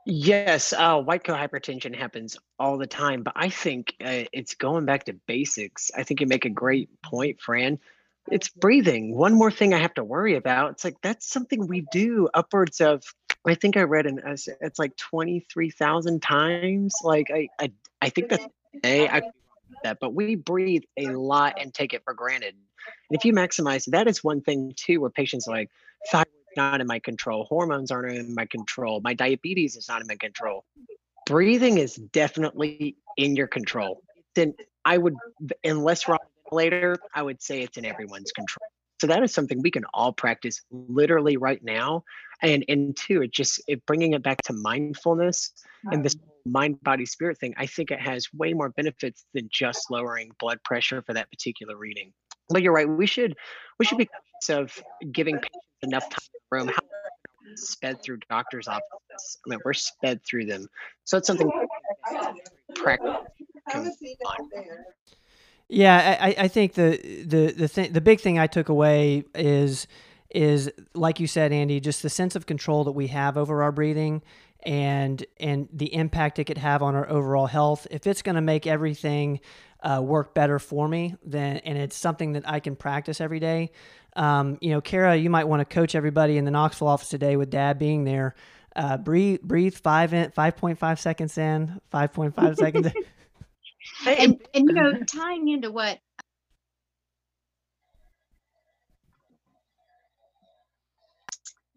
Yes, 0.07 0.73
uh, 0.73 1.01
white 1.01 1.25
coat 1.25 1.37
hypertension 1.37 1.95
happens 1.95 2.37
all 2.59 2.79
the 2.79 2.87
time, 2.87 3.23
but 3.23 3.35
I 3.37 3.51
think 3.51 3.95
uh, 4.03 4.25
it's 4.33 4.55
going 4.55 4.87
back 4.87 5.05
to 5.05 5.13
basics. 5.13 5.91
I 5.97 6.05
think 6.05 6.21
you 6.21 6.27
make 6.27 6.47
a 6.47 6.51
great 6.51 6.89
point, 7.03 7.41
Fran. 7.41 7.79
It's 8.31 8.49
breathing. 8.49 9.15
One 9.15 9.35
more 9.35 9.51
thing 9.51 9.75
I 9.75 9.79
have 9.79 9.95
to 9.95 10.05
worry 10.05 10.37
about. 10.37 10.73
It's 10.73 10.85
like 10.85 10.97
that's 11.03 11.29
something 11.29 11.67
we 11.67 11.83
do 11.93 12.29
upwards 12.33 12.81
of. 12.81 13.03
I 13.47 13.55
think 13.55 13.77
I 13.77 13.83
read 13.83 14.07
an 14.07 14.21
it's 14.25 14.49
it's 14.61 14.79
like 14.79 14.97
twenty 14.97 15.41
three 15.41 15.71
thousand 15.71 16.23
times. 16.23 16.95
Like 17.03 17.31
I, 17.31 17.49
I 17.59 17.73
I 18.01 18.09
think 18.09 18.31
that's 18.31 18.47
a 18.85 19.09
I 19.09 19.23
that, 19.83 19.99
but 20.01 20.15
we 20.15 20.35
breathe 20.35 20.83
a 20.97 21.09
lot 21.09 21.61
and 21.61 21.73
take 21.73 21.93
it 21.95 22.05
for 22.05 22.15
granted. 22.15 22.55
And 22.55 23.19
if 23.19 23.25
you 23.25 23.33
maximize, 23.33 23.91
that 23.91 24.09
is 24.09 24.25
one 24.25 24.41
thing 24.41 24.73
too, 24.77 25.01
where 25.01 25.11
patients 25.11 25.47
like 25.47 25.71
thyroid 26.11 26.27
not 26.57 26.81
in 26.81 26.87
my 26.87 26.99
control. 26.99 27.45
Hormones 27.45 27.91
aren't 27.91 28.17
in 28.17 28.35
my 28.35 28.47
control. 28.47 29.01
My 29.03 29.15
diabetes 29.15 29.77
is 29.77 29.89
not 29.89 30.01
in 30.01 30.07
my 30.07 30.17
control. 30.17 30.65
Breathing 31.27 31.79
is 31.79 31.97
definitely 31.97 32.97
in 33.17 33.37
your 33.37 33.47
control. 33.47 34.03
Then 34.35 34.55
I 34.85 34.99
would, 34.99 35.15
unless 35.65 36.09
we're 36.09 36.15
on 36.15 36.21
ventilator, 36.45 36.97
I 37.15 37.23
would 37.23 37.43
say 37.43 37.63
it's 37.63 37.77
in 37.77 37.85
everyone's 37.85 38.33
control. 38.33 38.67
So 39.01 39.07
that 39.07 39.23
is 39.23 39.33
something 39.33 39.63
we 39.63 39.71
can 39.71 39.85
all 39.95 40.13
practice 40.13 40.61
literally 40.71 41.37
right 41.37 41.63
now. 41.63 42.05
And 42.43 42.65
and 42.69 42.97
two, 42.97 43.23
it 43.23 43.33
just 43.33 43.63
it 43.67 43.85
bringing 43.87 44.13
it 44.15 44.23
back 44.23 44.43
to 44.43 44.53
mindfulness 44.53 45.53
and 45.91 46.05
this 46.05 46.17
mind 46.45 46.83
body 46.83 47.07
spirit 47.07 47.39
thing. 47.39 47.55
I 47.57 47.67
think 47.67 47.91
it 47.91 48.01
has 48.01 48.33
way 48.33 48.53
more 48.53 48.71
benefits 48.71 49.25
than 49.35 49.49
just 49.53 49.91
lowering 49.91 50.33
blood 50.39 50.59
pressure 50.65 51.03
for 51.03 51.15
that 51.15 51.31
particular 51.31 51.77
reading. 51.77 52.13
But 52.49 52.63
you're 52.63 52.73
right. 52.73 52.89
We 52.89 53.07
should 53.07 53.37
we 53.79 53.85
should 53.85 53.99
be 53.99 54.09
of 54.49 54.83
giving 55.13 55.37
patients 55.37 55.67
enough 55.83 56.09
time 56.09 56.40
room. 56.51 56.69
How 56.69 56.75
sped 57.57 58.03
through 58.03 58.19
doctors' 58.31 58.69
offices. 58.69 59.39
I 59.47 59.51
mean, 59.51 59.59
we're 59.65 59.73
sped 59.75 60.21
through 60.25 60.47
them. 60.47 60.67
So 61.05 61.19
it's 61.19 61.27
something 61.27 61.51
find. 64.23 64.49
Yeah, 65.69 66.19
I, 66.21 66.29
I- 66.31 66.35
I 66.45 66.49
think 66.49 66.75
the 66.75 66.99
the 67.27 67.53
the 67.57 67.69
thing 67.69 67.93
the 67.93 68.01
big 68.01 68.21
thing 68.21 68.39
I 68.39 68.47
took 68.47 68.69
away 68.69 69.25
is 69.35 69.87
is 70.31 70.71
like 70.95 71.21
you 71.21 71.27
said, 71.27 71.53
Andy, 71.53 71.81
just 71.81 72.03
the 72.03 72.11
sense 72.11 72.37
of 72.37 72.47
control 72.47 72.85
that 72.85 72.93
we 72.93 73.09
have 73.09 73.37
over 73.37 73.63
our 73.63 73.73
breathing 73.73 74.23
and 74.65 75.25
and 75.39 75.69
the 75.73 75.93
impact 75.95 76.39
it 76.39 76.45
could 76.45 76.59
have 76.59 76.83
on 76.83 76.95
our 76.95 77.09
overall 77.09 77.47
health. 77.47 77.87
If 77.91 78.07
it's 78.07 78.23
going 78.23 78.35
to 78.37 78.41
make 78.41 78.67
everything 78.67 79.41
uh, 79.83 80.03
work 80.05 80.35
better 80.35 80.59
for 80.59 80.89
me, 80.89 81.15
then 81.25 81.59
and 81.59 81.79
it's 81.79 81.97
something 81.97 82.33
that 82.33 82.49
I 82.49 82.61
can 82.61 82.77
practice 82.77 83.21
every 83.21 83.41
day. 83.41 83.71
Um, 84.17 84.59
you 84.61 84.71
know, 84.71 84.81
Kara, 84.81 85.17
you 85.17 85.31
might 85.31 85.45
want 85.45 85.61
to 85.61 85.65
coach 85.65 85.95
everybody 85.95 86.37
in 86.37 86.45
the 86.45 86.51
Knoxville 86.51 86.89
office 86.89 87.09
today 87.09 87.37
with 87.37 87.51
Dad 87.51 87.79
being 87.79 88.05
there. 88.05 88.35
Uh, 88.77 88.97
breathe, 88.97 89.41
breathe 89.43 89.75
five 89.75 90.15
in, 90.15 90.31
five 90.31 90.57
point 90.57 90.79
five 90.79 91.01
seconds 91.01 91.37
in, 91.39 91.81
five 91.91 92.13
point 92.13 92.35
five 92.35 92.57
seconds. 92.57 92.87
In. 92.87 92.93
and 94.07 94.41
and 94.55 94.69
you 94.69 94.73
know 94.73 94.93
tying 95.07 95.49
into 95.49 95.71
what 95.71 95.99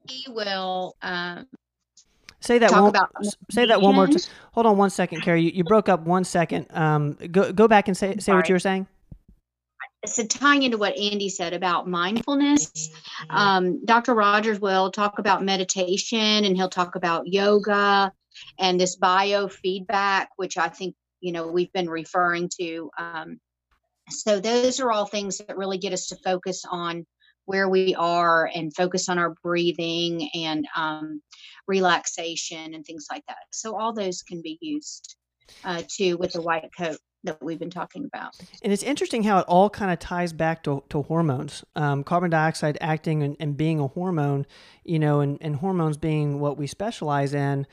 he 0.07 0.29
will 0.29 0.95
um, 1.01 1.47
Say 2.43 2.59
that 2.59 2.71
talk 2.71 2.81
one. 2.81 2.89
about 2.89 3.09
Say 3.51 3.65
that 3.67 3.81
one 3.81 3.95
more 3.95 4.05
time. 4.05 4.17
Hold 4.51 4.65
on 4.65 4.75
one 4.75 4.89
second, 4.89 5.21
Carrie. 5.21 5.43
You, 5.43 5.51
you 5.51 5.63
broke 5.63 5.87
up 5.87 6.01
one 6.01 6.25
second. 6.25 6.67
Um, 6.71 7.13
go 7.31 7.53
go 7.53 7.69
back 7.69 7.87
and 7.87 7.95
say 7.95 8.17
say 8.17 8.33
what 8.33 8.49
you 8.49 8.55
were 8.55 8.59
saying. 8.59 8.85
So 10.05 10.25
tying 10.25 10.63
into 10.63 10.77
what 10.77 10.97
Andy 10.97 11.29
said 11.29 11.53
about 11.53 11.87
mindfulness, 11.87 12.91
Mm-hmm. 13.23 13.35
um, 13.35 13.85
Dr. 13.85 14.13
Rogers 14.13 14.59
will 14.59 14.91
talk 14.91 15.19
about 15.19 15.43
meditation 15.43 16.45
and 16.45 16.55
he'll 16.55 16.69
talk 16.69 16.95
about 16.95 17.27
yoga 17.27 18.11
and 18.59 18.79
this 18.79 18.97
biofeedback, 18.97 20.27
which 20.35 20.57
I 20.57 20.69
think 20.69 20.95
you 21.21 21.31
know 21.31 21.47
we've 21.47 21.71
been 21.73 21.89
referring 21.89 22.49
to. 22.59 22.89
Um, 22.97 23.39
so 24.09 24.39
those 24.39 24.79
are 24.79 24.91
all 24.91 25.05
things 25.05 25.37
that 25.37 25.57
really 25.57 25.77
get 25.77 25.93
us 25.93 26.07
to 26.07 26.17
focus 26.17 26.63
on 26.69 27.05
where 27.45 27.69
we 27.69 27.95
are 27.95 28.49
and 28.53 28.75
focus 28.75 29.09
on 29.09 29.19
our 29.19 29.35
breathing 29.43 30.29
and 30.33 30.65
um, 30.75 31.21
relaxation 31.67 32.73
and 32.73 32.85
things 32.85 33.07
like 33.11 33.23
that. 33.27 33.37
So 33.51 33.77
all 33.77 33.93
those 33.93 34.21
can 34.23 34.41
be 34.41 34.57
used 34.61 35.15
uh, 35.63 35.83
too 35.87 36.17
with 36.17 36.33
the 36.33 36.41
white 36.41 36.69
coat 36.77 36.97
that 37.23 37.41
we've 37.41 37.59
been 37.59 37.69
talking 37.69 38.05
about. 38.05 38.35
And 38.61 38.73
it's 38.73 38.83
interesting 38.83 39.23
how 39.23 39.39
it 39.39 39.45
all 39.47 39.69
kind 39.69 39.91
of 39.91 39.99
ties 39.99 40.33
back 40.33 40.63
to, 40.63 40.83
to 40.89 41.03
hormones. 41.03 41.63
Um, 41.75 42.03
carbon 42.03 42.29
dioxide 42.29 42.77
acting 42.81 43.23
and, 43.23 43.37
and 43.39 43.55
being 43.55 43.79
a 43.79 43.87
hormone, 43.87 44.45
you 44.83 44.99
know, 44.99 45.21
and, 45.21 45.37
and 45.41 45.57
hormones 45.57 45.97
being 45.97 46.39
what 46.39 46.57
we 46.57 46.67
specialize 46.67 47.33
in. 47.33 47.65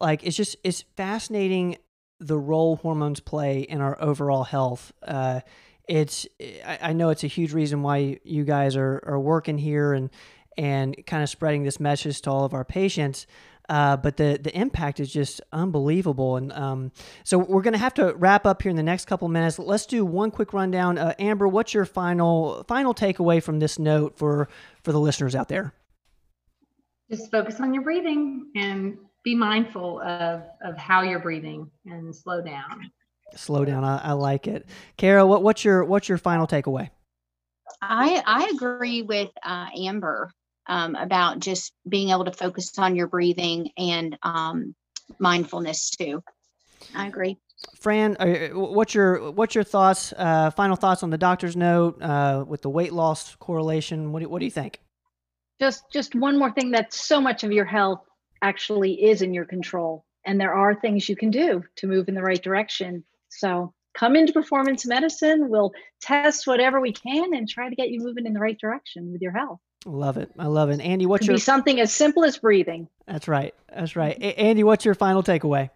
Like 0.00 0.24
it's 0.24 0.36
just 0.36 0.56
it's 0.62 0.82
fascinating 0.96 1.78
the 2.18 2.38
role 2.38 2.76
hormones 2.76 3.20
play 3.20 3.60
in 3.60 3.80
our 3.80 4.00
overall 4.00 4.44
health. 4.44 4.92
Uh, 5.02 5.40
it's 5.88 6.26
I, 6.40 6.78
I 6.82 6.92
know 6.92 7.10
it's 7.10 7.24
a 7.24 7.28
huge 7.28 7.52
reason 7.52 7.82
why 7.82 8.18
you 8.24 8.44
guys 8.44 8.76
are, 8.76 9.02
are 9.06 9.20
working 9.20 9.58
here 9.58 9.92
and 9.92 10.10
and 10.58 10.96
kind 11.06 11.22
of 11.22 11.28
spreading 11.28 11.64
this 11.64 11.78
message 11.78 12.22
to 12.22 12.30
all 12.30 12.44
of 12.44 12.54
our 12.54 12.64
patients. 12.64 13.26
Uh, 13.68 13.96
but 13.96 14.16
the 14.16 14.38
the 14.40 14.56
impact 14.56 15.00
is 15.00 15.12
just 15.12 15.40
unbelievable, 15.52 16.36
and 16.36 16.52
um, 16.52 16.92
so 17.24 17.38
we're 17.38 17.62
going 17.62 17.72
to 17.72 17.78
have 17.78 17.94
to 17.94 18.14
wrap 18.14 18.46
up 18.46 18.62
here 18.62 18.70
in 18.70 18.76
the 18.76 18.82
next 18.82 19.06
couple 19.06 19.26
minutes. 19.28 19.58
Let's 19.58 19.86
do 19.86 20.04
one 20.04 20.30
quick 20.30 20.52
rundown. 20.52 20.98
Uh, 20.98 21.14
Amber, 21.18 21.48
what's 21.48 21.74
your 21.74 21.84
final 21.84 22.64
final 22.68 22.94
takeaway 22.94 23.42
from 23.42 23.58
this 23.58 23.78
note 23.78 24.16
for 24.16 24.48
for 24.84 24.92
the 24.92 25.00
listeners 25.00 25.34
out 25.34 25.48
there? 25.48 25.72
Just 27.10 27.30
focus 27.30 27.60
on 27.60 27.74
your 27.74 27.82
breathing 27.82 28.46
and 28.54 28.98
be 29.24 29.34
mindful 29.34 30.00
of 30.00 30.42
of 30.64 30.76
how 30.76 31.02
you're 31.02 31.18
breathing 31.18 31.68
and 31.86 32.14
slow 32.14 32.40
down. 32.40 32.90
Slow 33.34 33.64
down. 33.64 33.82
I, 33.82 33.98
I 33.98 34.12
like 34.12 34.46
it. 34.46 34.66
Kara, 34.96 35.26
what, 35.26 35.42
what's 35.42 35.64
your 35.64 35.84
what's 35.84 36.08
your 36.08 36.18
final 36.18 36.46
takeaway? 36.46 36.90
I 37.82 38.22
I 38.24 38.50
agree 38.54 39.02
with 39.02 39.30
uh, 39.44 39.66
Amber 39.76 40.30
um, 40.68 40.94
about 40.94 41.38
just 41.38 41.72
being 41.88 42.10
able 42.10 42.24
to 42.24 42.32
focus 42.32 42.72
on 42.78 42.96
your 42.96 43.06
breathing 43.06 43.70
and 43.76 44.18
um, 44.22 44.74
mindfulness 45.18 45.90
too. 45.90 46.22
I 46.94 47.06
agree. 47.06 47.38
Fran, 47.74 48.16
what's 48.52 48.94
your 48.94 49.30
what's 49.32 49.54
your 49.54 49.64
thoughts? 49.64 50.12
Uh, 50.16 50.50
final 50.50 50.76
thoughts 50.76 51.02
on 51.02 51.10
the 51.10 51.18
doctor's 51.18 51.56
note 51.56 52.00
uh, 52.02 52.44
with 52.46 52.62
the 52.62 52.70
weight 52.70 52.92
loss 52.92 53.34
correlation. 53.36 54.12
What 54.12 54.20
do, 54.20 54.28
what 54.28 54.40
do 54.40 54.44
you 54.44 54.50
think? 54.50 54.80
Just 55.60 55.84
just 55.92 56.14
one 56.14 56.38
more 56.38 56.52
thing 56.52 56.72
that 56.72 56.92
so 56.92 57.20
much 57.20 57.44
of 57.44 57.52
your 57.52 57.64
health 57.64 58.00
actually 58.42 59.04
is 59.04 59.22
in 59.22 59.32
your 59.32 59.46
control, 59.46 60.04
and 60.26 60.38
there 60.38 60.54
are 60.54 60.74
things 60.74 61.08
you 61.08 61.16
can 61.16 61.30
do 61.30 61.62
to 61.76 61.86
move 61.86 62.08
in 62.08 62.14
the 62.14 62.22
right 62.22 62.42
direction. 62.42 63.04
So 63.30 63.72
come 63.94 64.16
into 64.16 64.32
performance 64.32 64.86
medicine. 64.86 65.48
We'll 65.48 65.72
test 66.02 66.46
whatever 66.46 66.80
we 66.80 66.92
can 66.92 67.34
and 67.34 67.48
try 67.48 67.70
to 67.70 67.74
get 67.74 67.88
you 67.88 68.00
moving 68.00 68.26
in 68.26 68.34
the 68.34 68.40
right 68.40 68.58
direction 68.58 69.12
with 69.12 69.22
your 69.22 69.32
health. 69.32 69.60
Love 69.86 70.16
it. 70.16 70.30
I 70.36 70.46
love 70.46 70.70
it. 70.70 70.80
Andy, 70.80 71.06
what's 71.06 71.22
Could 71.22 71.28
your 71.28 71.36
be 71.36 71.40
something 71.40 71.80
as 71.80 71.94
simple 71.94 72.24
as 72.24 72.38
breathing. 72.38 72.88
That's 73.06 73.28
right. 73.28 73.54
That's 73.72 73.94
right. 73.94 74.16
A- 74.18 74.38
Andy, 74.38 74.64
what's 74.64 74.84
your 74.84 74.94
final 74.94 75.22
takeaway? 75.22 75.70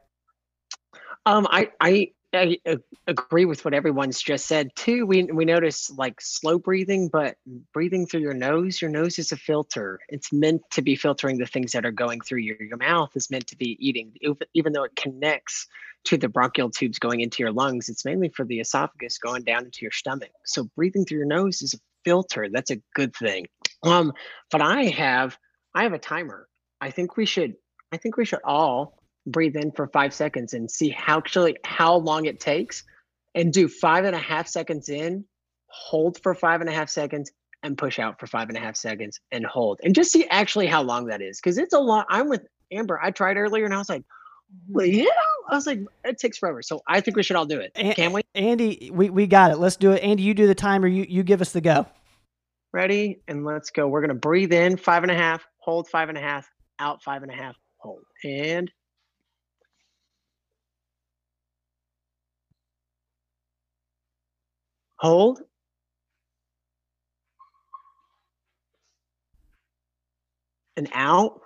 Um, 1.27 1.47
I, 1.49 1.71
I 1.81 2.11
I 2.33 2.59
agree 3.07 3.45
with 3.45 3.65
what 3.65 3.75
everyone's 3.75 4.21
just 4.21 4.47
said 4.47 4.71
too. 4.75 5.07
We 5.07 5.25
we 5.25 5.45
notice 5.45 5.91
like 5.91 6.21
slow 6.21 6.59
breathing, 6.59 7.09
but 7.09 7.37
breathing 7.73 8.07
through 8.07 8.21
your 8.21 8.35
nose. 8.35 8.81
Your 8.81 8.91
nose 8.91 9.19
is 9.19 9.31
a 9.31 9.37
filter. 9.37 10.01
It's 10.09 10.33
meant 10.33 10.63
to 10.73 10.83
be 10.83 10.97
filtering 10.97 11.39
the 11.39 11.47
things 11.47 11.73
that 11.73 11.87
are 11.87 11.93
going 11.93 12.21
through 12.21 12.41
your 12.41 12.61
your 12.61 12.79
mouth. 12.79 13.11
Is 13.15 13.31
meant 13.31 13.47
to 13.49 13.57
be 13.57 13.77
eating, 13.81 14.13
even 14.55 14.73
though 14.73 14.85
it 14.85 14.97
connects 14.97 15.67
to 16.05 16.17
the 16.17 16.29
bronchial 16.29 16.71
tubes 16.71 16.99
going 16.99 17.21
into 17.21 17.43
your 17.43 17.53
lungs. 17.53 17.89
It's 17.89 18.05
mainly 18.05 18.31
for 18.31 18.45
the 18.45 18.61
esophagus 18.61 19.19
going 19.19 19.43
down 19.43 19.67
into 19.67 19.83
your 19.83 19.93
stomach. 19.93 20.31
So 20.45 20.65
breathing 20.77 21.05
through 21.05 21.19
your 21.19 21.27
nose 21.27 21.63
is 21.63 21.75
a 21.75 21.79
filter. 22.05 22.49
That's 22.53 22.71
a 22.71 22.81
good 22.95 23.15
thing. 23.15 23.47
Um, 23.83 24.13
but 24.51 24.63
I 24.63 24.85
have 24.85 25.37
I 25.75 25.85
have 25.85 25.93
a 25.93 25.99
timer. 25.99 26.49
I 26.81 26.91
think 26.91 27.17
we 27.17 27.27
should 27.27 27.55
I 27.93 27.97
think 27.97 28.17
we 28.17 28.25
should 28.25 28.41
all 28.45 28.99
breathe 29.27 29.57
in 29.57 29.73
for 29.73 29.87
five 29.89 30.15
seconds 30.15 30.55
and 30.55 30.71
see 30.71 30.91
how 30.91 31.19
actually 31.19 31.57
how 31.65 31.97
long 31.97 32.27
it 32.27 32.41
takes 32.41 32.85
and 33.35 33.53
do 33.53 33.69
five 33.69 34.05
and 34.05 34.17
a 34.17 34.19
half 34.19 34.49
seconds 34.49 34.89
in, 34.89 35.25
hold 35.69 36.21
for 36.23 36.35
five 36.35 36.61
and 36.61 36.71
a 36.71 36.73
half 36.73 36.89
seconds, 36.89 37.31
and 37.63 37.77
push 37.77 37.99
out 37.99 38.19
for 38.19 38.27
five 38.27 38.49
and 38.49 38.57
a 38.57 38.61
half 38.61 38.77
seconds 38.77 39.21
and 39.31 39.45
hold. 39.45 39.81
And 39.85 39.95
just 39.95 40.11
see 40.13 40.27
actually 40.29 40.67
how 40.67 40.83
long 40.83 41.07
that 41.07 41.23
is. 41.23 41.41
Cause 41.41 41.59
it's 41.59 41.75
a 41.75 41.79
long 41.79 42.05
I'm 42.09 42.29
with 42.29 42.43
Amber. 42.73 42.99
I 43.03 43.11
tried 43.11 43.37
earlier 43.37 43.65
and 43.65 43.75
I 43.75 43.79
was 43.79 43.89
like, 43.89 44.05
well, 44.69 44.87
yeah. 44.87 45.07
I 45.51 45.55
was 45.57 45.67
like, 45.67 45.81
it 46.05 46.19
takes 46.19 46.39
forever. 46.39 46.63
So 46.63 46.83
I 46.89 47.01
think 47.01 47.17
we 47.17 47.23
should 47.25 47.37
all 47.37 47.47
do 47.47 47.61
it. 47.61 47.73
A- 47.77 47.95
Can 47.95 48.13
we? 48.13 48.23
Andy, 48.35 48.91
we, 48.93 49.11
we 49.11 49.27
got 49.27 49.51
it. 49.53 49.59
Let's 49.59 49.77
do 49.77 49.93
it. 49.93 50.03
Andy, 50.03 50.23
you 50.25 50.35
do 50.35 50.47
the 50.47 50.55
timer. 50.55 50.89
You 50.89 51.07
you 51.09 51.23
give 51.25 51.41
us 51.43 51.53
the 51.53 51.61
go. 51.61 51.87
Ready? 52.73 53.23
And 53.29 53.45
let's 53.45 53.71
go. 53.71 53.89
We're 53.89 54.03
gonna 54.03 54.15
breathe 54.15 54.53
in 54.53 54.77
five 54.79 55.03
and 55.05 55.13
a 55.13 55.17
half, 55.17 55.47
hold 55.59 55.89
five 55.89 56.09
and 56.11 56.19
a 56.19 56.23
half, 56.23 56.49
out 56.79 57.03
five 57.03 57.23
and 57.25 57.33
a 57.33 57.35
half, 57.35 57.57
hold. 57.79 58.03
And 58.25 58.71
hold. 64.99 65.41
And 70.77 70.89
out. 70.95 71.41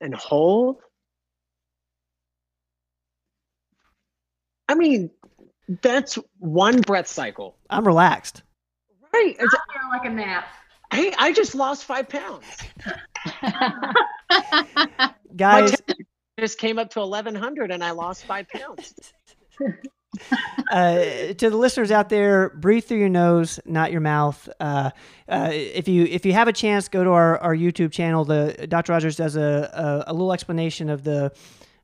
And 0.00 0.14
hold. 0.14 0.78
I 4.68 4.74
mean, 4.74 5.10
that's 5.82 6.18
one 6.38 6.80
breath 6.80 7.08
cycle. 7.08 7.56
I'm 7.68 7.86
relaxed. 7.86 8.42
Right. 9.12 9.36
It's, 9.38 9.54
I 9.54 9.58
feel 9.72 9.88
like 9.90 10.04
a 10.04 10.10
nap. 10.10 10.46
hey, 10.92 11.12
I 11.18 11.32
just 11.32 11.54
lost 11.54 11.84
five 11.84 12.08
pounds. 12.08 12.46
Guys, 15.36 15.70
temperature 15.70 16.04
just 16.38 16.58
came 16.58 16.78
up 16.78 16.90
to 16.90 17.00
1100 17.00 17.70
and 17.70 17.84
I 17.84 17.90
lost 17.90 18.24
five 18.24 18.48
pounds. 18.48 18.94
uh, 20.70 20.98
to 21.34 21.50
the 21.50 21.56
listeners 21.56 21.90
out 21.90 22.08
there, 22.08 22.50
breathe 22.50 22.84
through 22.84 22.98
your 22.98 23.08
nose, 23.08 23.60
not 23.64 23.92
your 23.92 24.00
mouth. 24.00 24.48
Uh, 24.58 24.90
uh, 25.28 25.50
if 25.52 25.88
you 25.88 26.04
if 26.04 26.26
you 26.26 26.32
have 26.32 26.48
a 26.48 26.52
chance, 26.52 26.88
go 26.88 27.04
to 27.04 27.10
our, 27.10 27.38
our 27.38 27.54
YouTube 27.54 27.92
channel. 27.92 28.24
The 28.24 28.66
Dr. 28.68 28.92
Rogers 28.92 29.16
does 29.16 29.36
a, 29.36 30.04
a, 30.06 30.10
a 30.10 30.12
little 30.12 30.32
explanation 30.32 30.90
of 30.90 31.04
the 31.04 31.32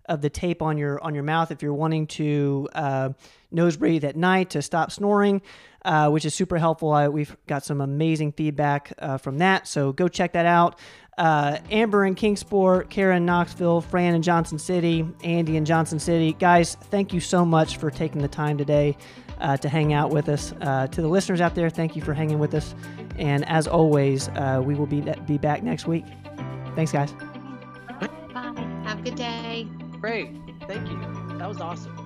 of 0.09 0.21
the 0.23 0.31
tape 0.31 0.62
on 0.62 0.79
your 0.79 1.03
on 1.03 1.15
your 1.15 1.25
mouth 1.25 1.51
if 1.51 1.62
you're 1.62 1.75
wanting 1.75 2.07
to 2.07 2.69
uh, 2.75 3.11
nose 3.51 3.77
breathe 3.77 4.05
at 4.05 4.17
night 4.17 4.51
to 4.51 4.62
stop 4.62 4.91
snoring, 4.91 5.43
uh, 5.87 6.11
which 6.11 6.25
is 6.25 6.35
super 6.35 6.59
helpful. 6.59 6.92
I, 6.92 7.09
we've 7.09 7.35
got 7.46 7.64
some 7.64 7.81
amazing 7.81 8.33
feedback 8.33 8.92
uh, 8.99 9.18
from 9.18 9.38
that, 9.38 9.66
so 9.68 9.92
go 9.92 10.09
check 10.09 10.33
that 10.33 10.44
out. 10.44 10.79
Uh, 11.16 11.59
Amber 11.70 12.05
in 12.05 12.14
Kingsport, 12.14 12.90
Karen 12.90 13.18
in 13.18 13.25
Knoxville, 13.25 13.81
Fran 13.81 14.14
in 14.14 14.20
Johnson 14.20 14.59
City, 14.59 15.07
Andy 15.25 15.57
in 15.57 15.64
Johnson 15.64 15.99
City. 15.99 16.35
Guys, 16.35 16.75
thank 16.75 17.14
you 17.14 17.20
so 17.20 17.44
much 17.44 17.79
for 17.79 17.90
taking 17.90 18.20
the 18.20 18.29
time 18.29 18.59
today 18.59 18.96
uh, 19.38 19.57
to 19.57 19.68
hang 19.68 19.94
out 19.94 20.11
with 20.11 20.29
us. 20.29 20.53
Uh, 20.61 20.88
to 20.88 21.01
the 21.01 21.09
listeners 21.09 21.40
out 21.40 21.55
there, 21.55 21.70
thank 21.70 21.96
you 21.96 22.03
for 22.03 22.12
hanging 22.12 22.38
with 22.38 22.53
us. 22.53 22.75
And 23.16 23.49
as 23.49 23.66
always, 23.66 24.29
uh, 24.31 24.61
we 24.62 24.75
will 24.75 24.87
be 24.87 25.01
be 25.27 25.38
back 25.38 25.62
next 25.62 25.87
week. 25.87 26.05
Thanks, 26.75 26.92
guys. 26.92 27.12
Bye. 28.33 28.83
Have 28.85 28.99
a 28.99 29.03
good 29.03 29.14
day. 29.14 29.68
Great. 30.01 30.31
Thank 30.66 30.88
you. 30.90 31.38
That 31.38 31.49
was 31.49 31.61
awesome. 31.61 32.06